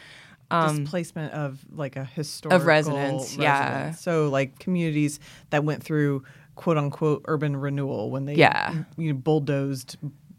Displacement 0.50 1.32
of 1.32 1.64
like 1.70 1.94
a 1.94 2.04
historical 2.04 2.60
of 2.60 2.66
residents, 2.66 3.36
yeah. 3.36 3.92
So 3.92 4.28
like 4.28 4.58
communities 4.58 5.20
that 5.50 5.62
went 5.62 5.80
through 5.84 6.24
quote 6.56 6.76
unquote 6.76 7.22
urban 7.28 7.56
renewal 7.56 8.10
when 8.10 8.24
they 8.24 8.34
Yeah. 8.34 8.70
Mm-hmm. 8.72 9.00
you 9.00 9.12
know, 9.12 9.18
bulldozed 9.18 9.96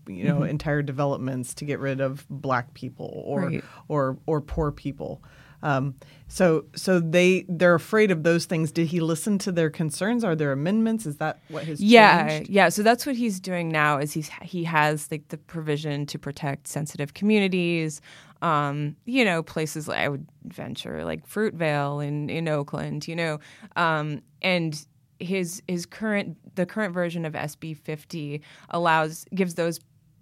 you 0.08 0.26
know 0.26 0.44
entire 0.44 0.82
developments 0.82 1.54
to 1.54 1.64
get 1.64 1.80
rid 1.80 2.02
of 2.02 2.26
black 2.30 2.74
people 2.74 3.24
or 3.26 3.42
Right. 3.46 3.64
or 3.88 4.18
or 4.26 4.42
poor 4.42 4.70
people. 4.72 5.24
Um, 5.64 5.96
so 6.28 6.66
so 6.76 7.00
they 7.00 7.46
they're 7.50 7.76
afraid 7.76 8.10
of 8.12 8.24
those 8.24 8.46
things. 8.46 8.72
Did 8.72 8.88
he 8.88 9.00
listen 9.00 9.38
to 9.40 9.52
their 9.52 9.70
concerns? 9.70 10.24
Are 10.24 10.36
there 10.36 10.52
amendments? 10.52 11.06
Is 11.06 11.18
that 11.18 11.40
what 11.50 11.66
has 11.66 11.82
Yeah, 11.82 12.30
changed? 12.30 12.50
yeah. 12.50 12.70
So 12.70 12.84
that's 12.84 13.06
what 13.06 13.16
he's 13.16 13.40
doing 13.40 13.70
now. 13.70 13.98
Is 13.98 14.14
he's 14.14 14.30
he 14.42 14.64
has 14.64 15.10
like 15.12 15.28
the 15.28 15.38
provision 15.38 16.06
to 16.08 16.18
protect 16.20 16.68
sensitive 16.68 17.14
communities. 17.14 18.02
Um, 18.42 18.96
you 19.06 19.24
know, 19.24 19.44
places 19.44 19.88
like 19.88 20.00
I 20.00 20.10
would 20.10 20.26
venture 20.46 21.04
like 21.06 21.28
Fruitvale 21.28 22.06
in 22.06 22.30
in 22.30 22.48
Oakland. 22.48 23.08
You 23.08 23.16
know, 23.16 23.40
um, 23.76 24.22
and 24.42 24.84
his 25.20 25.62
his 25.68 25.86
current 25.86 26.38
the 26.56 26.66
current 26.66 26.94
version 26.94 27.26
of 27.26 27.34
SB 27.34 27.78
50 27.78 28.42
allows 28.72 29.26
gives 29.36 29.54
those 29.56 29.80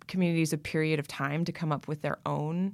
communities 0.08 0.51
a 0.53 0.58
period 0.58 1.00
of 1.00 1.08
time 1.08 1.46
to 1.46 1.51
come 1.51 1.72
up 1.72 1.88
with 1.88 2.01
their 2.01 2.17
own 2.25 2.74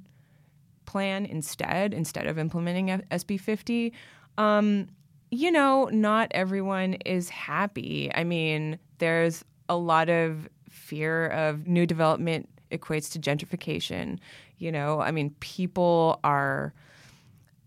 plan 0.86 1.26
instead 1.26 1.94
instead 1.94 2.28
of 2.28 2.38
implementing 2.38 2.88
SB 3.12 3.40
50. 3.40 3.94
Um, 4.38 4.88
you 5.32 5.52
know, 5.52 5.90
not 5.92 6.30
everyone 6.32 6.94
is 7.06 7.30
happy. 7.30 8.12
I 8.14 8.24
mean, 8.24 8.80
there's 9.00 9.44
a 9.68 9.76
lot 9.76 10.10
of 10.10 10.48
fear 10.70 11.28
of 11.28 11.68
new 11.68 11.86
development 11.86 12.50
equates 12.72 13.12
to 13.14 13.20
gentrification. 13.20 14.20
You 14.58 14.72
know, 14.72 15.02
I 15.02 15.12
mean, 15.12 15.36
people 15.40 16.20
are 16.24 16.74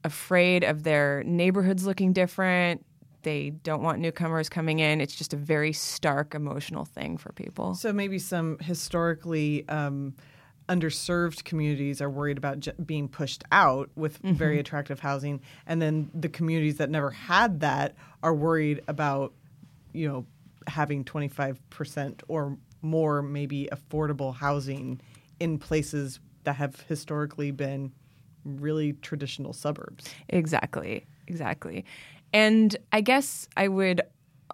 afraid 0.04 0.64
of 0.64 0.84
their 0.84 1.22
neighborhoods 1.25 1.87
looking 1.87 2.12
different. 2.12 2.84
They 3.22 3.50
don't 3.50 3.82
want 3.82 3.98
newcomers 3.98 4.48
coming 4.48 4.78
in. 4.78 5.00
It's 5.00 5.14
just 5.14 5.34
a 5.34 5.37
very 5.37 5.72
stark 5.72 6.34
emotional 6.34 6.84
thing 6.84 7.18
for 7.18 7.32
people. 7.32 7.75
So 7.75 7.92
maybe 7.92 8.18
some 8.18 8.58
historically 8.60 9.68
um, 9.68 10.14
underserved 10.68 11.44
communities 11.44 12.00
are 12.00 12.10
worried 12.10 12.38
about 12.38 12.60
j- 12.60 12.72
being 12.84 13.08
pushed 13.08 13.42
out 13.50 13.90
with 13.96 14.22
mm-hmm. 14.22 14.34
very 14.34 14.58
attractive 14.58 15.00
housing, 15.00 15.40
and 15.66 15.80
then 15.80 16.10
the 16.14 16.28
communities 16.28 16.76
that 16.76 16.90
never 16.90 17.10
had 17.10 17.60
that 17.60 17.94
are 18.22 18.34
worried 18.34 18.82
about, 18.88 19.32
you 19.92 20.08
know, 20.08 20.26
having 20.66 21.04
twenty 21.04 21.28
five 21.28 21.58
percent 21.70 22.22
or 22.28 22.56
more 22.82 23.22
maybe 23.22 23.68
affordable 23.72 24.34
housing 24.34 25.00
in 25.40 25.58
places 25.58 26.20
that 26.44 26.56
have 26.56 26.80
historically 26.82 27.50
been 27.50 27.92
really 28.44 28.92
traditional 28.94 29.52
suburbs. 29.52 30.04
Exactly. 30.28 31.06
Exactly. 31.26 31.84
And 32.32 32.76
I 32.92 33.00
guess 33.00 33.48
I 33.56 33.68
would 33.68 34.00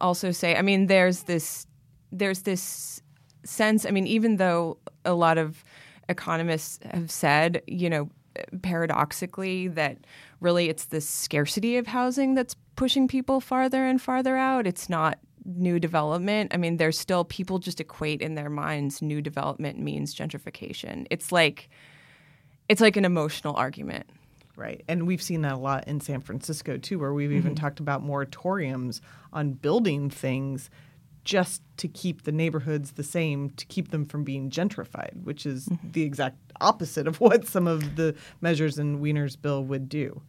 also 0.00 0.30
say, 0.30 0.56
I 0.56 0.62
mean, 0.62 0.86
there's 0.86 1.24
this 1.24 1.66
there's 2.10 2.42
this 2.42 3.02
sense, 3.44 3.84
I 3.84 3.90
mean, 3.90 4.06
even 4.06 4.36
though 4.36 4.78
a 5.04 5.14
lot 5.14 5.36
of 5.38 5.64
economists 6.08 6.78
have 6.90 7.10
said, 7.10 7.62
you 7.66 7.90
know, 7.90 8.10
paradoxically 8.62 9.68
that 9.68 9.98
really 10.40 10.68
it's 10.68 10.86
the 10.86 11.00
scarcity 11.00 11.76
of 11.76 11.86
housing 11.86 12.34
that's 12.34 12.56
pushing 12.76 13.06
people 13.08 13.40
farther 13.40 13.84
and 13.86 14.00
farther 14.00 14.36
out. 14.36 14.66
It's 14.66 14.88
not 14.88 15.18
new 15.44 15.78
development. 15.78 16.52
I 16.54 16.56
mean, 16.56 16.78
there's 16.78 16.98
still 16.98 17.24
people 17.24 17.58
just 17.58 17.80
equate 17.80 18.22
in 18.22 18.34
their 18.34 18.50
minds 18.50 19.02
new 19.02 19.20
development 19.20 19.78
means 19.78 20.14
gentrification. 20.14 21.06
It's 21.10 21.30
like 21.30 21.68
it's 22.68 22.80
like 22.80 22.96
an 22.96 23.04
emotional 23.04 23.54
argument. 23.56 24.06
Right. 24.56 24.84
And 24.86 25.06
we've 25.06 25.22
seen 25.22 25.42
that 25.42 25.52
a 25.52 25.58
lot 25.58 25.88
in 25.88 26.00
San 26.00 26.20
Francisco 26.20 26.78
too, 26.78 26.98
where 26.98 27.12
we've 27.12 27.28
mm-hmm. 27.28 27.38
even 27.38 27.54
talked 27.54 27.80
about 27.80 28.04
moratoriums 28.04 29.00
on 29.32 29.52
building 29.52 30.10
things 30.10 30.70
just 31.24 31.62
to 31.78 31.88
keep 31.88 32.22
the 32.22 32.32
neighborhoods 32.32 32.92
the 32.92 33.02
same, 33.02 33.50
to 33.50 33.66
keep 33.66 33.90
them 33.90 34.04
from 34.04 34.24
being 34.24 34.50
gentrified, 34.50 35.22
which 35.24 35.46
is 35.46 35.66
mm-hmm. 35.66 35.90
the 35.92 36.02
exact 36.02 36.36
opposite 36.60 37.06
of 37.06 37.20
what 37.20 37.46
some 37.46 37.66
of 37.66 37.96
the 37.96 38.14
measures 38.40 38.78
in 38.78 39.00
Wiener's 39.00 39.36
bill 39.36 39.64
would 39.64 39.88
do. 39.88 40.22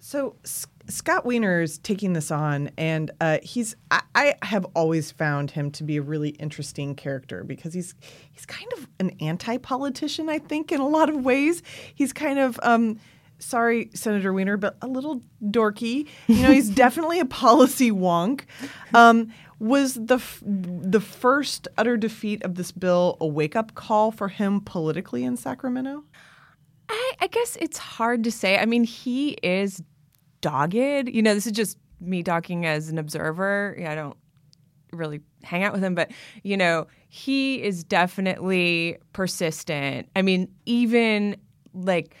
So 0.00 0.36
S- 0.44 0.66
Scott 0.88 1.26
Wiener 1.26 1.60
is 1.60 1.78
taking 1.78 2.14
this 2.14 2.30
on, 2.30 2.70
and 2.78 3.10
uh, 3.20 3.38
he's 3.42 3.76
I, 3.90 4.00
I, 4.14 4.34
have 4.42 4.64
always 4.74 5.10
found 5.10 5.50
him 5.50 5.70
to 5.72 5.84
be 5.84 5.98
a 5.98 6.02
really 6.02 6.30
interesting 6.30 6.94
character 6.94 7.44
because 7.44 7.74
he's 7.74 7.94
he's 8.32 8.46
kind 8.46 8.66
of 8.78 8.88
an 8.98 9.10
anti-politician, 9.20 10.30
I 10.30 10.38
think, 10.38 10.72
in 10.72 10.80
a 10.80 10.88
lot 10.88 11.10
of 11.10 11.22
ways. 11.22 11.62
He's 11.94 12.14
kind 12.14 12.38
of 12.38 12.58
um, 12.62 12.98
sorry, 13.40 13.90
Senator 13.94 14.32
Wiener, 14.32 14.56
but 14.56 14.76
a 14.82 14.86
little 14.86 15.22
dorky. 15.42 16.06
You 16.28 16.42
know, 16.42 16.52
he's 16.52 16.70
definitely 16.74 17.20
a 17.20 17.26
policy 17.26 17.90
wonk. 17.90 18.42
Um, 18.94 19.32
was 19.60 19.94
the 19.94 20.16
f- 20.16 20.42
the 20.44 21.00
first 21.00 21.68
utter 21.78 21.96
defeat 21.96 22.42
of 22.42 22.56
this 22.56 22.72
bill 22.72 23.16
a 23.20 23.26
wake 23.26 23.54
up 23.54 23.74
call 23.74 24.10
for 24.10 24.28
him 24.28 24.60
politically 24.60 25.22
in 25.22 25.36
Sacramento? 25.36 26.02
I, 26.88 27.12
I 27.20 27.26
guess 27.28 27.56
it's 27.60 27.78
hard 27.78 28.24
to 28.24 28.32
say. 28.32 28.58
I 28.58 28.64
mean, 28.64 28.84
he 28.84 29.32
is 29.42 29.82
dogged. 30.40 30.74
You 30.74 31.22
know, 31.22 31.34
this 31.34 31.46
is 31.46 31.52
just 31.52 31.78
me 32.00 32.22
talking 32.22 32.66
as 32.66 32.88
an 32.88 32.98
observer. 32.98 33.76
I 33.86 33.94
don't 33.94 34.16
really 34.92 35.20
hang 35.42 35.62
out 35.62 35.72
with 35.72 35.84
him, 35.84 35.94
but 35.94 36.10
you 36.42 36.56
know, 36.56 36.86
he 37.08 37.62
is 37.62 37.84
definitely 37.84 38.96
persistent. 39.12 40.08
I 40.16 40.22
mean, 40.22 40.48
even 40.64 41.36
like 41.74 42.16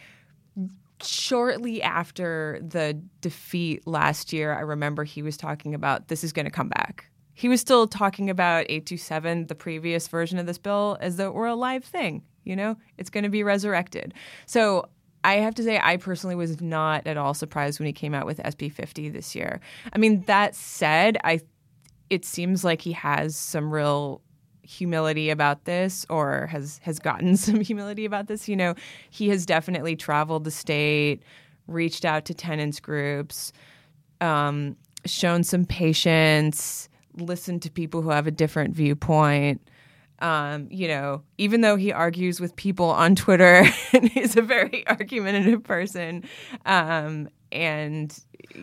shortly 1.02 1.82
after 1.82 2.60
the 2.62 3.00
defeat 3.20 3.86
last 3.86 4.32
year, 4.32 4.54
I 4.54 4.60
remember 4.60 5.04
he 5.04 5.22
was 5.22 5.36
talking 5.36 5.74
about 5.74 6.08
this 6.08 6.22
is 6.22 6.32
going 6.32 6.44
to 6.44 6.50
come 6.50 6.68
back. 6.68 7.09
He 7.40 7.48
was 7.48 7.58
still 7.62 7.86
talking 7.86 8.28
about 8.28 8.66
827, 8.68 9.46
the 9.46 9.54
previous 9.54 10.08
version 10.08 10.38
of 10.38 10.44
this 10.44 10.58
bill, 10.58 10.98
as 11.00 11.16
though 11.16 11.28
it 11.28 11.32
were 11.32 11.46
a 11.46 11.54
live 11.54 11.82
thing. 11.82 12.22
You 12.44 12.54
know, 12.54 12.76
it's 12.98 13.08
going 13.08 13.24
to 13.24 13.30
be 13.30 13.42
resurrected. 13.42 14.12
So 14.44 14.90
I 15.24 15.36
have 15.36 15.54
to 15.54 15.62
say, 15.62 15.80
I 15.82 15.96
personally 15.96 16.34
was 16.34 16.60
not 16.60 17.06
at 17.06 17.16
all 17.16 17.32
surprised 17.32 17.80
when 17.80 17.86
he 17.86 17.94
came 17.94 18.12
out 18.12 18.26
with 18.26 18.40
SB 18.40 18.70
50 18.70 19.08
this 19.08 19.34
year. 19.34 19.58
I 19.90 19.96
mean, 19.96 20.22
that 20.26 20.54
said, 20.54 21.16
I 21.24 21.40
it 22.10 22.26
seems 22.26 22.62
like 22.62 22.82
he 22.82 22.92
has 22.92 23.36
some 23.36 23.72
real 23.72 24.20
humility 24.62 25.30
about 25.30 25.64
this 25.64 26.04
or 26.10 26.46
has 26.48 26.78
has 26.82 26.98
gotten 26.98 27.36
some 27.38 27.62
humility 27.62 28.04
about 28.04 28.26
this 28.26 28.48
you 28.48 28.54
know 28.54 28.74
he 29.08 29.30
has 29.30 29.46
definitely 29.46 29.96
traveled 29.96 30.44
the 30.44 30.50
state 30.50 31.22
reached 31.66 32.04
out 32.04 32.24
to 32.26 32.34
tenants 32.34 32.80
groups 32.80 33.52
um, 34.20 34.76
shown 35.06 35.42
some 35.42 35.64
patience 35.64 36.89
listened 37.16 37.62
to 37.62 37.70
people 37.70 38.02
who 38.02 38.10
have 38.10 38.26
a 38.26 38.30
different 38.30 38.74
viewpoint 38.74 39.60
um, 40.20 40.68
you 40.70 40.86
know, 40.86 41.22
even 41.38 41.62
though 41.62 41.76
he 41.76 41.92
argues 41.92 42.40
with 42.40 42.54
people 42.56 42.86
on 42.86 43.14
Twitter 43.14 43.64
and 43.92 44.16
is 44.16 44.36
a 44.36 44.42
very 44.42 44.86
argumentative 44.86 45.64
person, 45.64 46.24
um, 46.66 47.28
and 47.50 48.16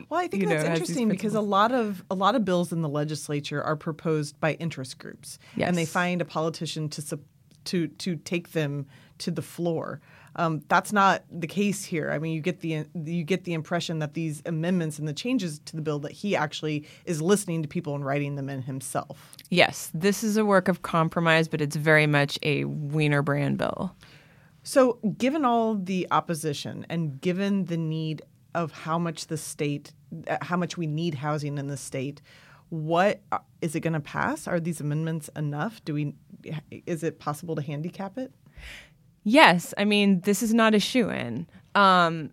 well, 0.10 0.19
I 0.19 0.27
think 0.27 0.47
that's 0.47 0.63
know, 0.63 0.71
interesting 0.71 1.10
because 1.10 1.33
a 1.33 1.41
lot 1.41 1.71
of 1.71 2.03
a 2.12 2.15
lot 2.15 2.36
of 2.36 2.45
bills 2.45 2.71
in 2.71 2.81
the 2.81 2.89
legislature 2.89 3.62
are 3.63 3.75
proposed 3.75 4.39
by 4.39 4.53
interest 4.53 4.97
groups, 4.97 5.39
yes. 5.55 5.67
and 5.67 5.77
they 5.77 5.86
find 5.86 6.21
a 6.21 6.25
politician 6.25 6.89
to 6.89 7.19
to 7.65 7.88
to 7.88 8.15
take 8.17 8.51
them 8.51 8.86
to 9.19 9.31
the 9.31 9.41
floor. 9.41 9.99
Um, 10.38 10.62
that's 10.67 10.93
not 10.93 11.23
the 11.32 11.47
case 11.47 11.84
here. 11.84 12.12
I 12.12 12.19
mean, 12.19 12.34
you 12.34 12.41
get 12.41 12.62
the 12.62 12.86
you 12.93 13.23
get 13.23 13.43
the 13.43 13.54
impression 13.54 14.00
that 14.00 14.13
these 14.13 14.43
amendments 14.45 15.00
and 15.00 15.08
the 15.08 15.13
changes 15.13 15.60
to 15.65 15.76
the 15.76 15.82
bill 15.82 16.00
that 16.00 16.12
he 16.12 16.36
actually 16.36 16.86
is 17.06 17.21
listening 17.21 17.63
to 17.63 17.67
people 17.67 17.95
and 17.95 18.06
writing 18.06 18.36
them 18.36 18.47
in 18.47 18.62
himself. 18.62 19.36
Yes, 19.50 19.91
this 19.93 20.23
is 20.23 20.38
a 20.38 20.45
work 20.45 20.67
of 20.67 20.84
compromise, 20.84 21.47
but 21.47 21.60
it's 21.60 21.76
very 21.76 22.08
much 22.08 22.38
a 22.43 22.65
Wiener 22.65 23.21
brand 23.21 23.58
bill. 23.58 23.95
So, 24.63 25.00
given 25.17 25.45
all 25.45 25.76
the 25.76 26.08
opposition 26.12 26.86
and 26.89 27.19
given 27.21 27.65
the 27.65 27.78
need 27.78 28.21
of 28.54 28.71
how 28.71 29.00
much 29.00 29.28
the 29.28 29.38
state, 29.38 29.93
how 30.41 30.58
much 30.58 30.78
we 30.78 30.88
need 30.88 31.15
housing 31.15 31.58
in 31.58 31.67
the 31.67 31.78
state, 31.78 32.21
what 32.69 33.21
uh, 33.32 33.39
it 33.62 33.80
going 33.80 33.93
to 33.93 34.00
pass? 34.00 34.47
Are 34.47 34.60
these 34.60 34.82
amendments 34.82 35.30
enough? 35.36 35.84
Do 35.86 35.93
we? 35.93 36.15
Is 36.86 37.04
it 37.04 37.17
possible 37.17 37.56
to 37.56 37.62
handicap 37.62 38.17
it? 38.17 38.34
Yes, 39.30 39.74
I 39.78 39.84
mean 39.84 40.22
this 40.22 40.42
is 40.42 40.54
not 40.54 40.74
a 40.74 40.80
shoe 40.80 41.10
in. 41.10 41.48
Um, 41.76 42.30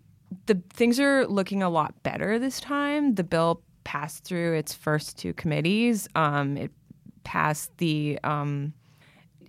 the 0.46 0.62
things 0.70 1.00
are 1.00 1.26
looking 1.26 1.60
a 1.60 1.68
lot 1.68 1.92
better 2.04 2.38
this 2.38 2.60
time. 2.60 3.16
The 3.16 3.24
bill 3.24 3.62
passed 3.82 4.22
through 4.22 4.54
its 4.54 4.74
first 4.74 5.18
two 5.18 5.32
committees. 5.32 6.06
Um, 6.14 6.56
it 6.56 6.70
passed 7.24 7.76
the 7.78 8.20
um, 8.22 8.74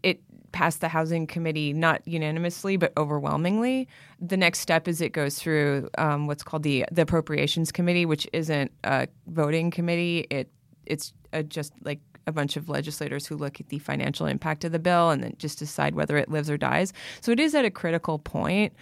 it 0.01 0.21
passed 0.53 0.81
the 0.81 0.87
housing 0.87 1.27
committee 1.27 1.71
not 1.71 2.01
unanimously 2.07 2.77
but 2.77 2.91
overwhelmingly. 2.97 3.87
The 4.19 4.37
next 4.37 4.57
step 4.57 4.87
is 4.87 4.99
it 4.99 5.11
goes 5.11 5.37
through 5.37 5.87
um, 5.99 6.25
what's 6.25 6.41
called 6.41 6.63
the 6.63 6.85
the 6.91 7.03
appropriations 7.03 7.71
committee, 7.71 8.07
which 8.07 8.27
isn't 8.33 8.71
a 8.83 9.07
voting 9.27 9.69
committee. 9.69 10.25
It 10.31 10.49
it's 10.87 11.13
a, 11.31 11.43
just 11.43 11.73
like 11.83 11.99
a 12.27 12.31
bunch 12.31 12.57
of 12.57 12.69
legislators 12.69 13.27
who 13.27 13.35
look 13.35 13.59
at 13.59 13.69
the 13.69 13.79
financial 13.79 14.25
impact 14.25 14.63
of 14.63 14.71
the 14.71 14.79
bill 14.79 15.09
and 15.11 15.23
then 15.23 15.35
just 15.37 15.59
decide 15.59 15.95
whether 15.95 16.17
it 16.17 16.29
lives 16.29 16.49
or 16.49 16.57
dies. 16.57 16.93
So 17.21 17.31
it 17.31 17.39
is 17.39 17.55
at 17.55 17.65
a 17.65 17.71
critical 17.71 18.19
point. 18.19 18.73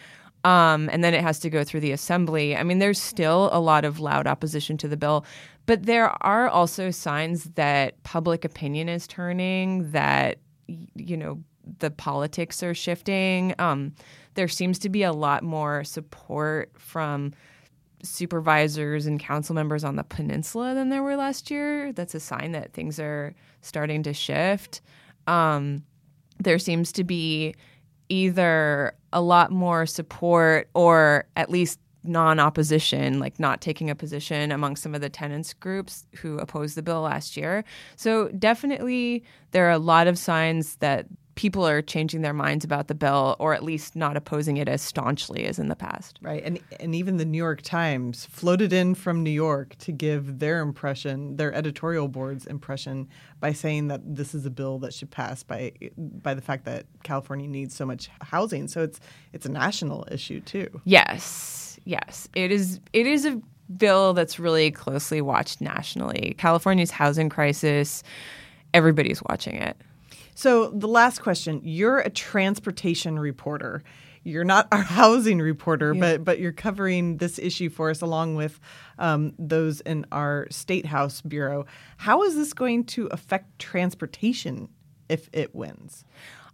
Um, 0.46 0.90
and 0.92 1.04
then 1.04 1.14
it 1.14 1.22
has 1.22 1.40
to 1.40 1.50
go 1.50 1.64
through 1.64 1.80
the 1.80 1.94
assembly. 1.94 2.56
I 2.56 2.64
mean, 2.64 2.80
there's 2.80 3.02
still 3.02 3.50
a 3.54 3.62
lot 3.62 3.86
of 3.86 4.02
loud 4.02 4.28
opposition 4.28 4.78
to 4.80 4.90
the 4.90 4.98
bill, 4.98 5.26
but 5.66 5.84
there 5.86 6.10
are 6.22 6.50
also 6.50 6.92
signs 6.92 7.46
that 7.56 8.04
public 8.04 8.44
opinion 8.44 8.90
is 8.90 9.08
turning, 9.08 9.92
that, 9.92 10.40
you 10.68 11.16
know, 11.16 11.42
the 11.80 11.92
politics 11.92 12.62
are 12.62 12.74
shifting. 12.74 13.56
Um, 13.58 13.94
there 14.34 14.50
seems 14.50 14.80
to 14.80 14.90
be 14.90 15.04
a 15.04 15.14
lot 15.14 15.44
more 15.44 15.86
support 15.86 16.74
from 16.78 17.32
supervisors 18.04 19.06
and 19.06 19.20
council 19.20 19.56
members 19.56 19.84
on 19.84 19.96
the 19.96 20.04
peninsula 20.04 20.74
than 20.74 20.90
there 20.90 21.02
were 21.02 21.16
last 21.16 21.50
year. 21.50 21.94
That's 21.94 22.14
a 22.14 22.20
sign 22.20 22.52
that 22.52 22.74
things 22.74 23.00
are 23.00 23.34
starting 23.62 24.04
to 24.04 24.14
shift. 24.14 24.82
Um, 25.26 25.84
there 26.40 26.60
seems 26.60 26.92
to 26.94 27.04
be 27.04 27.56
either 28.10 28.94
a 29.14 29.22
lot 29.22 29.52
more 29.52 29.86
support 29.86 30.70
or 30.74 31.26
at 31.36 31.50
least 31.50 31.80
non 32.04 32.40
opposition, 32.40 33.20
like 33.20 33.40
not 33.40 33.62
taking 33.62 33.90
a 33.90 33.96
position 33.96 34.52
among 34.52 34.76
some 34.76 34.94
of 34.94 35.02
the 35.02 35.10
tenants 35.10 35.54
groups 35.54 36.06
who 36.18 36.38
opposed 36.38 36.76
the 36.76 36.82
bill 36.82 37.02
last 37.02 37.38
year. 37.38 37.64
So, 37.96 38.28
definitely, 38.30 39.24
there 39.52 39.68
are 39.68 39.72
a 39.72 39.80
lot 39.80 40.08
of 40.08 40.18
signs 40.18 40.76
that 40.78 41.06
people 41.36 41.66
are 41.66 41.82
changing 41.82 42.22
their 42.22 42.34
minds 42.34 42.64
about 42.64 42.88
the 42.88 42.96
bill 42.96 43.36
or 43.40 43.54
at 43.54 43.64
least 43.64 43.96
not 43.96 44.16
opposing 44.16 44.58
it 44.58 44.68
as 44.68 44.82
staunchly 44.82 45.46
as 45.46 45.58
in 45.58 45.68
the 45.68 45.76
past. 45.76 46.20
Right. 46.22 46.44
And 46.44 46.60
and 46.80 46.94
even 46.94 47.18
the 47.18 47.26
New 47.26 47.38
York 47.38 47.62
Times 47.62 48.26
floated 48.26 48.72
in 48.72 48.96
from 48.96 49.24
New 49.24 49.32
York 49.32 49.76
to 49.80 49.92
give 49.92 50.40
their 50.40 50.60
impression, 50.62 51.38
their 51.38 51.54
editorial 51.54 52.08
board's 52.08 52.46
impression 52.46 53.08
by 53.40 53.54
saying 53.54 53.88
that 53.88 54.02
this 54.04 54.36
is 54.36 54.46
a 54.46 54.52
bill 54.52 54.80
that 54.80 54.94
should 54.94 55.12
pass 55.12 55.44
by 55.44 55.72
by 55.98 56.34
the 56.34 56.42
fact 56.42 56.66
that 56.66 56.86
California 57.04 57.48
needs 57.48 57.76
so 57.76 57.86
much 57.86 58.10
housing. 58.22 58.68
So 58.68 58.84
it's 58.84 59.00
it's 59.34 59.46
a 59.46 59.52
national 59.52 60.08
issue 60.12 60.40
too. 60.42 60.82
Yes. 60.86 61.80
Yes. 61.86 62.28
It 62.36 62.52
is 62.52 62.80
it 62.94 63.08
is 63.08 63.26
a 63.26 63.42
bill 63.78 64.14
that's 64.14 64.40
really 64.40 64.70
closely 64.72 65.22
watched 65.22 65.62
nationally. 65.62 66.36
California's 66.38 66.92
housing 66.92 67.30
crisis, 67.30 68.04
everybody's 68.74 69.22
watching 69.24 69.56
it. 69.56 69.78
So 70.36 70.70
the 70.70 70.88
last 70.88 71.22
question: 71.22 71.62
You're 71.64 72.00
a 72.00 72.10
transportation 72.10 73.20
reporter. 73.20 73.84
You're 74.24 74.46
not 74.46 74.68
our 74.72 74.82
housing 74.82 75.40
reporter, 75.40 75.94
yeah. 75.94 76.00
but 76.00 76.24
but 76.24 76.40
you're 76.40 76.52
covering 76.54 77.18
this 77.18 77.38
issue 77.40 77.70
for 77.70 77.90
us 77.90 78.02
along 78.02 78.36
with 78.36 78.60
um, 78.98 79.34
those 79.38 79.82
in 79.82 80.06
our 80.12 80.48
state 80.50 80.86
house 80.86 81.22
bureau. 81.22 81.66
How 81.98 82.24
is 82.24 82.36
this 82.36 82.54
going 82.54 82.86
to 82.86 83.08
affect 83.08 83.60
transportation 83.60 84.70
if 85.10 85.30
it 85.34 85.54
wins? 85.54 86.06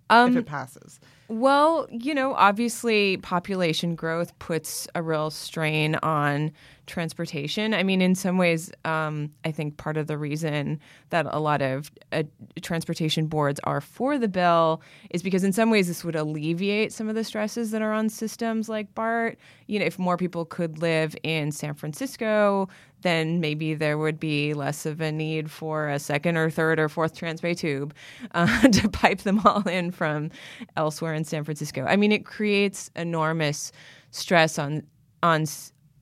Um, 0.10 0.32
if 0.32 0.38
it 0.38 0.46
passes? 0.46 1.00
Well, 1.32 1.86
you 1.92 2.16
know, 2.16 2.34
obviously, 2.34 3.18
population 3.18 3.94
growth 3.94 4.38
puts 4.40 4.88
a 4.96 5.04
real 5.04 5.30
strain 5.30 5.94
on 6.02 6.52
transportation. 6.88 7.76
I 7.76 7.84
mean, 7.84 8.02
in 8.02 8.16
some 8.16 8.40
ways, 8.40 8.72
um, 8.84 9.32
I 9.46 9.52
think 9.52 9.78
part 9.78 9.96
of 9.96 10.08
the 10.08 10.18
reason 10.18 10.80
that 11.12 11.28
a 11.30 11.40
lot 11.40 11.62
of 11.62 11.92
uh, 12.12 12.24
transportation 12.64 13.28
boards 13.28 13.60
are 13.64 13.80
for 13.80 14.18
the 14.18 14.28
bill 14.28 14.82
is 15.12 15.22
because, 15.22 15.44
in 15.44 15.54
some 15.54 15.70
ways, 15.70 15.88
this 15.88 16.04
would 16.04 16.16
alleviate 16.16 16.92
some 16.92 17.08
of 17.08 17.14
the 17.14 17.24
stresses 17.24 17.70
that 17.72 17.84
are 17.84 17.94
on 17.94 18.10
systems 18.10 18.68
like 18.68 18.96
BART. 18.96 19.38
You 19.68 19.78
know, 19.78 19.86
if 19.86 20.00
more 20.00 20.18
people 20.18 20.46
could 20.46 20.80
live 20.80 21.16
in 21.22 21.52
San 21.52 21.76
Francisco, 21.76 22.68
then 23.02 23.40
maybe 23.40 23.74
there 23.74 23.98
would 23.98 24.20
be 24.20 24.54
less 24.54 24.86
of 24.86 25.00
a 25.00 25.12
need 25.12 25.50
for 25.50 25.90
a 25.90 26.00
second 26.00 26.38
or 26.38 26.50
third 26.50 26.80
or 26.80 26.90
fourth 26.90 27.16
Transbay 27.16 27.58
tube 27.58 27.94
uh, 28.32 28.68
to 28.68 28.90
pipe 28.90 29.20
them 29.20 29.40
all 29.46 29.68
in 29.68 29.92
from 29.92 30.32
elsewhere 30.76 31.14
in 31.20 31.26
San 31.26 31.44
Francisco. 31.44 31.86
I 31.88 31.96
mean, 31.96 32.12
it 32.12 32.26
creates 32.26 32.90
enormous 32.96 33.72
stress 34.12 34.58
on 34.58 34.84
on 35.22 35.46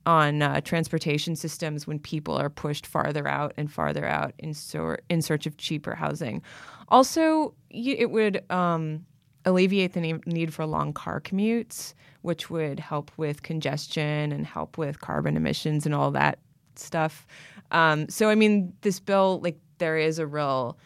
on 0.06 0.40
uh, 0.40 0.60
transportation 0.62 1.36
systems 1.36 1.86
when 1.86 1.98
people 1.98 2.34
are 2.34 2.48
pushed 2.48 2.86
farther 2.86 3.28
out 3.28 3.52
and 3.58 3.70
farther 3.70 4.06
out 4.06 4.32
in, 4.38 4.54
so- 4.54 4.96
in 5.10 5.20
search 5.20 5.44
of 5.46 5.58
cheaper 5.58 5.94
housing. 5.94 6.40
Also, 6.88 7.52
it 7.68 8.10
would 8.10 8.42
um, 8.50 9.04
alleviate 9.44 9.92
the 9.92 10.18
need 10.24 10.54
for 10.54 10.64
long 10.64 10.94
car 10.94 11.20
commutes, 11.20 11.92
which 12.22 12.48
would 12.48 12.80
help 12.80 13.10
with 13.18 13.42
congestion 13.42 14.32
and 14.32 14.46
help 14.46 14.78
with 14.78 15.00
carbon 15.00 15.36
emissions 15.36 15.84
and 15.84 15.94
all 15.94 16.10
that 16.10 16.38
stuff. 16.76 17.26
Um, 17.70 18.08
so, 18.08 18.30
I 18.30 18.34
mean, 18.34 18.72
this 18.80 19.00
bill, 19.00 19.40
like, 19.42 19.58
there 19.76 19.98
is 19.98 20.18
a 20.18 20.26
real 20.26 20.78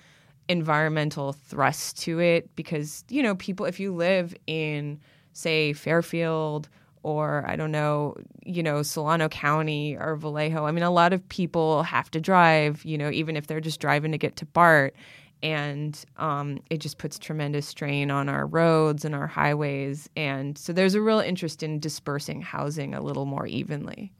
environmental 0.48 1.32
thrust 1.32 1.98
to 2.00 2.20
it 2.20 2.54
because, 2.56 3.04
you 3.08 3.22
know, 3.22 3.34
people, 3.36 3.66
if 3.66 3.80
you 3.80 3.94
live 3.94 4.34
in, 4.46 5.00
say, 5.32 5.72
Fairfield 5.72 6.68
or 7.02 7.44
I 7.48 7.56
don't 7.56 7.72
know, 7.72 8.14
you 8.44 8.62
know, 8.62 8.82
Solano 8.82 9.28
County 9.28 9.96
or 9.96 10.16
Vallejo, 10.16 10.66
I 10.66 10.72
mean, 10.72 10.84
a 10.84 10.90
lot 10.90 11.12
of 11.12 11.26
people 11.28 11.82
have 11.82 12.10
to 12.12 12.20
drive, 12.20 12.84
you 12.84 12.96
know, 12.96 13.10
even 13.10 13.36
if 13.36 13.46
they're 13.46 13.60
just 13.60 13.80
driving 13.80 14.12
to 14.12 14.18
get 14.18 14.36
to 14.36 14.46
BART. 14.46 14.94
And 15.42 16.00
um, 16.18 16.60
it 16.70 16.78
just 16.78 16.98
puts 16.98 17.18
tremendous 17.18 17.66
strain 17.66 18.12
on 18.12 18.28
our 18.28 18.46
roads 18.46 19.04
and 19.04 19.12
our 19.12 19.26
highways. 19.26 20.08
And 20.16 20.56
so 20.56 20.72
there's 20.72 20.94
a 20.94 21.02
real 21.02 21.18
interest 21.18 21.64
in 21.64 21.80
dispersing 21.80 22.42
housing 22.42 22.94
a 22.94 23.00
little 23.00 23.26
more 23.26 23.46
evenly. 23.48 24.12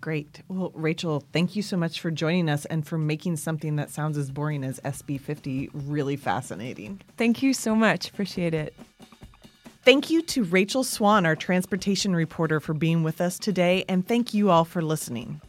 Great. 0.00 0.42
Well, 0.48 0.70
Rachel, 0.74 1.24
thank 1.32 1.56
you 1.56 1.62
so 1.62 1.76
much 1.76 2.00
for 2.00 2.10
joining 2.10 2.48
us 2.48 2.64
and 2.66 2.86
for 2.86 2.98
making 2.98 3.36
something 3.36 3.76
that 3.76 3.90
sounds 3.90 4.16
as 4.16 4.30
boring 4.30 4.62
as 4.62 4.78
SB 4.80 5.20
50 5.20 5.70
really 5.72 6.16
fascinating. 6.16 7.00
Thank 7.16 7.42
you 7.42 7.52
so 7.52 7.74
much. 7.74 8.08
Appreciate 8.08 8.54
it. 8.54 8.74
Thank 9.82 10.10
you 10.10 10.22
to 10.22 10.44
Rachel 10.44 10.84
Swan, 10.84 11.24
our 11.24 11.34
transportation 11.34 12.14
reporter, 12.14 12.60
for 12.60 12.74
being 12.74 13.02
with 13.02 13.20
us 13.20 13.38
today, 13.38 13.84
and 13.88 14.06
thank 14.06 14.34
you 14.34 14.50
all 14.50 14.64
for 14.64 14.82
listening. 14.82 15.40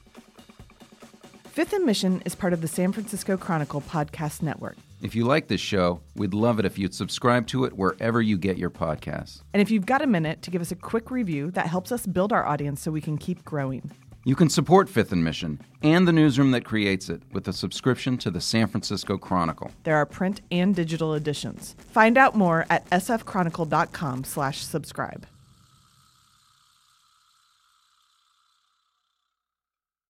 Fifth 1.44 1.74
and 1.74 1.86
Mission 1.86 2.22
is 2.26 2.36
part 2.36 2.54
of 2.54 2.62
the 2.62 2.68
San 2.68 2.94
Francisco 2.94 3.36
Chronicle 3.36 3.82
podcast 3.82 4.42
network. 4.42 4.78
If 5.02 5.14
you 5.14 5.26
like 5.26 5.48
this 5.48 5.62
show, 5.62 6.00
we'd 6.16 6.34
love 6.34 6.58
it 6.60 6.66
if 6.66 6.78
you'd 6.78 6.94
subscribe 6.94 7.48
to 7.48 7.66
it 7.66 7.74
wherever 7.74 8.22
you 8.22 8.38
get 8.38 8.58
your 8.58 8.70
podcasts. 8.70 9.42
And 9.54 9.62
if 9.62 9.70
you've 9.70 9.86
got 9.86 10.02
a 10.02 10.08
minute 10.08 10.42
to 10.44 10.52
give 10.52 10.62
us 10.62 10.72
a 10.72 10.76
quick 10.76 11.12
review, 11.12 11.52
that 11.52 11.68
helps 11.68 11.92
us 11.92 12.08
build 12.08 12.32
our 12.32 12.46
audience 12.46 12.82
so 12.82 12.92
we 12.92 13.02
can 13.02 13.18
keep 13.18 13.44
growing. 13.44 13.92
You 14.30 14.36
can 14.36 14.48
support 14.48 14.88
Fifth 14.90 15.12
and 15.12 15.24
Mission 15.24 15.60
and 15.82 16.08
the 16.08 16.14
newsroom 16.14 16.52
that 16.52 16.64
creates 16.64 17.10
it 17.10 17.24
with 17.34 17.48
a 17.48 17.52
subscription 17.52 18.16
to 18.20 18.30
the 18.30 18.40
San 18.40 18.68
Francisco 18.68 19.18
Chronicle. 19.18 19.72
There 19.86 19.96
are 19.96 20.06
print 20.06 20.42
and 20.52 20.76
digital 20.76 21.16
editions. 21.16 21.76
Find 21.80 22.16
out 22.16 22.36
more 22.36 22.68
at 22.70 22.88
sfchronicle.com/subscribe. 22.92 25.26